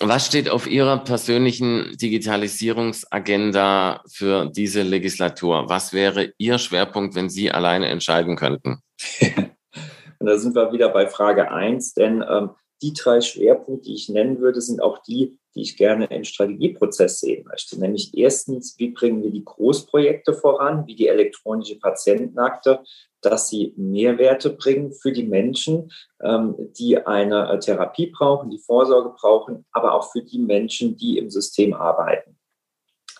Was 0.00 0.26
steht 0.26 0.48
auf 0.48 0.66
Ihrer 0.66 0.98
persönlichen 0.98 1.96
Digitalisierungsagenda 1.96 4.02
für 4.10 4.46
diese 4.46 4.82
Legislatur? 4.82 5.68
Was 5.68 5.92
wäre 5.92 6.32
Ihr 6.38 6.58
Schwerpunkt, 6.58 7.14
wenn 7.14 7.28
Sie 7.28 7.52
alleine 7.52 7.88
entscheiden 7.88 8.34
könnten? 8.34 8.82
Und 9.20 9.50
da 10.26 10.38
sind 10.38 10.56
wir 10.56 10.72
wieder 10.72 10.88
bei 10.88 11.06
Frage 11.06 11.52
1, 11.52 11.94
denn 11.94 12.24
ähm, 12.28 12.50
die 12.82 12.92
drei 12.92 13.20
Schwerpunkte, 13.20 13.88
die 13.88 13.94
ich 13.94 14.08
nennen 14.08 14.40
würde, 14.40 14.60
sind 14.60 14.80
auch 14.80 14.98
die, 15.02 15.38
die 15.54 15.62
ich 15.62 15.76
gerne 15.76 16.06
im 16.06 16.24
Strategieprozess 16.24 17.20
sehen 17.20 17.44
möchte. 17.46 17.78
Nämlich 17.78 18.16
erstens, 18.16 18.78
wie 18.78 18.90
bringen 18.90 19.22
wir 19.22 19.30
die 19.30 19.44
Großprojekte 19.44 20.34
voran, 20.34 20.86
wie 20.86 20.94
die 20.94 21.08
elektronische 21.08 21.78
Patientenakte, 21.78 22.82
dass 23.20 23.48
sie 23.48 23.74
Mehrwerte 23.76 24.50
bringen 24.50 24.92
für 24.92 25.12
die 25.12 25.26
Menschen, 25.26 25.90
ähm, 26.22 26.54
die 26.78 27.04
eine 27.04 27.50
äh, 27.50 27.58
Therapie 27.58 28.06
brauchen, 28.06 28.50
die 28.50 28.58
Vorsorge 28.58 29.14
brauchen, 29.20 29.66
aber 29.72 29.94
auch 29.94 30.10
für 30.10 30.22
die 30.22 30.38
Menschen, 30.38 30.96
die 30.96 31.18
im 31.18 31.28
System 31.28 31.74
arbeiten. 31.74 32.38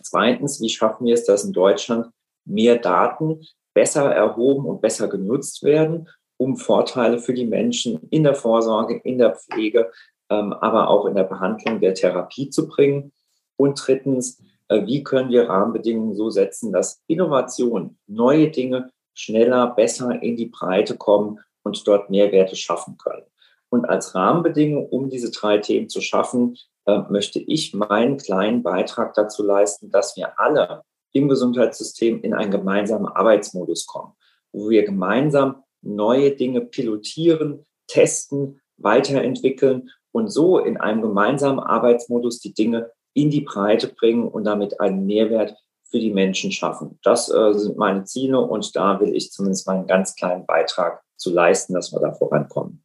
Zweitens, 0.03 0.61
wie 0.63 0.71
schaffen 0.71 1.07
wir 1.07 1.15
es, 1.15 1.25
dass 1.25 1.45
in 1.45 1.53
Deutschland 1.53 2.07
mehr 2.47 2.79
Daten 2.79 3.43
besser 3.75 4.11
erhoben 4.11 4.65
und 4.65 4.81
besser 4.81 5.09
genutzt 5.09 5.63
werden 5.63 6.09
um 6.41 6.57
Vorteile 6.57 7.19
für 7.19 7.35
die 7.35 7.45
Menschen 7.45 8.01
in 8.09 8.25
der 8.25 8.35
Vorsorge, 8.35 8.97
in 9.05 9.19
der 9.19 9.37
Pflege, 9.37 9.93
ähm, 10.31 10.55
aber 10.55 10.89
auch 10.89 11.05
in 11.05 11.15
der 11.15 11.25
Behandlung 11.25 11.81
der 11.81 11.93
Therapie 11.93 12.49
zu 12.49 12.67
bringen. 12.67 13.13
Und 13.57 13.79
drittens, 13.87 14.43
äh, 14.69 14.87
wie 14.87 15.05
können 15.05 15.29
wir 15.29 15.51
Rahmenbedingungen 15.51 16.15
so 16.15 16.31
setzen, 16.31 16.73
dass 16.73 17.03
Innovation, 17.07 17.99
neue 18.07 18.51
Dinge 18.51 18.91
schneller, 19.13 19.67
besser 19.67 20.23
in 20.23 20.37
die 20.37 20.47
Breite 20.47 20.97
kommen 20.97 21.41
und 21.63 21.87
dort 21.87 22.09
Mehrwerte 22.09 22.57
schaffen 22.57 22.97
können. 22.97 23.27
Und 23.69 23.85
als 23.85 24.15
Rahmenbedingung, 24.15 24.89
um 24.89 25.11
diese 25.11 25.31
drei 25.31 25.59
Themen 25.59 25.91
zu 25.91 26.01
schaffen, 26.01 26.57
äh, 26.87 27.01
möchte 27.11 27.39
ich 27.39 27.75
meinen 27.75 28.17
kleinen 28.17 28.63
Beitrag 28.63 29.13
dazu 29.13 29.43
leisten, 29.43 29.91
dass 29.91 30.17
wir 30.17 30.41
alle 30.41 30.85
im 31.13 31.29
Gesundheitssystem 31.29 32.23
in 32.23 32.33
einen 32.33 32.51
gemeinsamen 32.51 33.09
Arbeitsmodus 33.09 33.85
kommen, 33.85 34.15
wo 34.53 34.71
wir 34.71 34.87
gemeinsam 34.87 35.63
neue 35.83 36.33
Dinge 36.33 36.61
pilotieren, 36.61 37.67
testen, 37.87 38.61
weiterentwickeln 38.77 39.91
und 40.13 40.29
so 40.29 40.59
in 40.59 40.77
einem 40.77 41.03
gemeinsamen 41.03 41.61
Arbeitsmodus 41.61 42.41
die 42.41 42.55
Dinge 42.55 42.91
in 43.15 43.31
die 43.31 43.43
Breite 43.43 43.89
bringen 43.89 44.29
und 44.29 44.45
damit 44.45 44.81
einen 44.81 45.07
Mehrwert 45.07 45.57
für 45.91 45.99
die 45.99 46.13
Menschen 46.13 46.53
schaffen. 46.53 46.99
Das 47.03 47.29
äh, 47.29 47.53
sind 47.55 47.77
meine 47.77 48.05
Ziele 48.05 48.41
und 48.41 48.75
da 48.77 49.01
will 49.01 49.15
ich 49.15 49.33
zumindest 49.33 49.67
meinen 49.67 49.87
ganz 49.87 50.15
kleinen 50.15 50.47
Beitrag 50.47 51.03
zu 51.17 51.33
leisten, 51.33 51.75
dass 51.75 51.93
wir 51.93 52.01
da 52.01 52.13
vorankommen. 52.13 52.85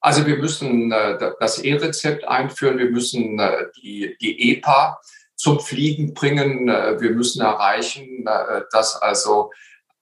Also 0.00 0.26
wir 0.26 0.36
müssen 0.36 0.92
äh, 0.92 1.32
das 1.40 1.58
E-Rezept 1.58 2.26
einführen, 2.26 2.78
wir 2.78 2.90
müssen 2.90 3.38
äh, 3.38 3.66
die, 3.76 4.16
die 4.20 4.52
EPA 4.52 5.00
zum 5.36 5.60
Fliegen 5.60 6.14
bringen, 6.14 6.68
äh, 6.68 7.00
wir 7.00 7.10
müssen 7.10 7.42
erreichen, 7.42 8.26
äh, 8.26 8.62
dass 8.70 9.00
also 9.00 9.50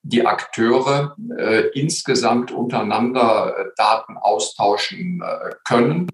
die 0.09 0.25
Akteure 0.25 1.17
äh, 1.37 1.69
insgesamt 1.75 2.53
untereinander 2.53 3.57
äh, 3.59 3.65
Daten 3.77 4.17
austauschen 4.17 5.21
äh, 5.23 5.55
können. 5.65 6.09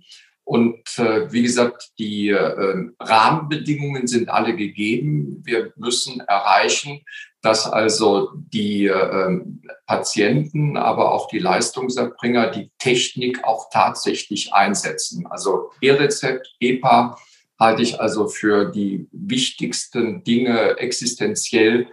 Und 0.44 0.98
äh, 0.98 1.31
wie 1.31 1.42
gesagt, 1.42 1.90
die 1.98 2.31
äh, 2.31 2.90
Rahmenbedingungen 2.98 4.07
sind 4.07 4.28
alle 4.28 4.57
gegeben. 4.57 5.42
Wir 5.44 5.72
müssen 5.76 6.20
erreichen, 6.20 7.02
dass 7.42 7.70
also 7.70 8.31
die 8.35 8.87
äh, 8.87 9.40
Patienten, 9.87 10.76
aber 10.76 11.12
auch 11.12 11.28
die 11.28 11.38
Leistungserbringer 11.38 12.50
die 12.50 12.70
Technik 12.78 13.44
auch 13.44 13.68
tatsächlich 13.70 14.55
einsetzen. 14.55 15.26
Also 15.28 15.70
E-Rezept, 15.81 16.48
EPA 16.61 17.16
halte 17.61 17.83
ich 17.83 18.00
also 18.00 18.26
für 18.26 18.70
die 18.70 19.07
wichtigsten 19.12 20.24
Dinge 20.24 20.78
existenziell 20.78 21.88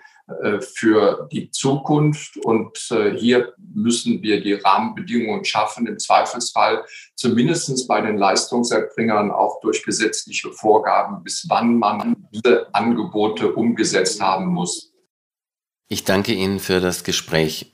für 0.62 1.28
die 1.32 1.52
Zukunft. 1.52 2.38
Und 2.38 2.78
äh, 2.92 3.18
hier 3.18 3.54
müssen 3.74 4.22
wir 4.22 4.42
die 4.42 4.54
Rahmenbedingungen 4.54 5.46
schaffen, 5.46 5.88
im 5.88 6.00
Zweifelsfall 6.00 6.86
zumindest 7.16 7.88
bei 7.88 8.02
den 8.02 8.18
Leistungserbringern 8.18 9.32
auch 9.32 9.60
durch 9.62 9.84
gesetzliche 9.84 10.52
Vorgaben, 10.52 11.24
bis 11.24 11.46
wann 11.50 11.78
man 11.78 12.16
diese 12.34 12.74
Angebote 12.74 13.54
umgesetzt 13.54 14.22
haben 14.22 14.48
muss. 14.48 14.94
Ich 15.88 16.04
danke 16.04 16.34
Ihnen 16.34 16.60
für 16.60 16.80
das 16.80 17.04
Gespräch. 17.04 17.74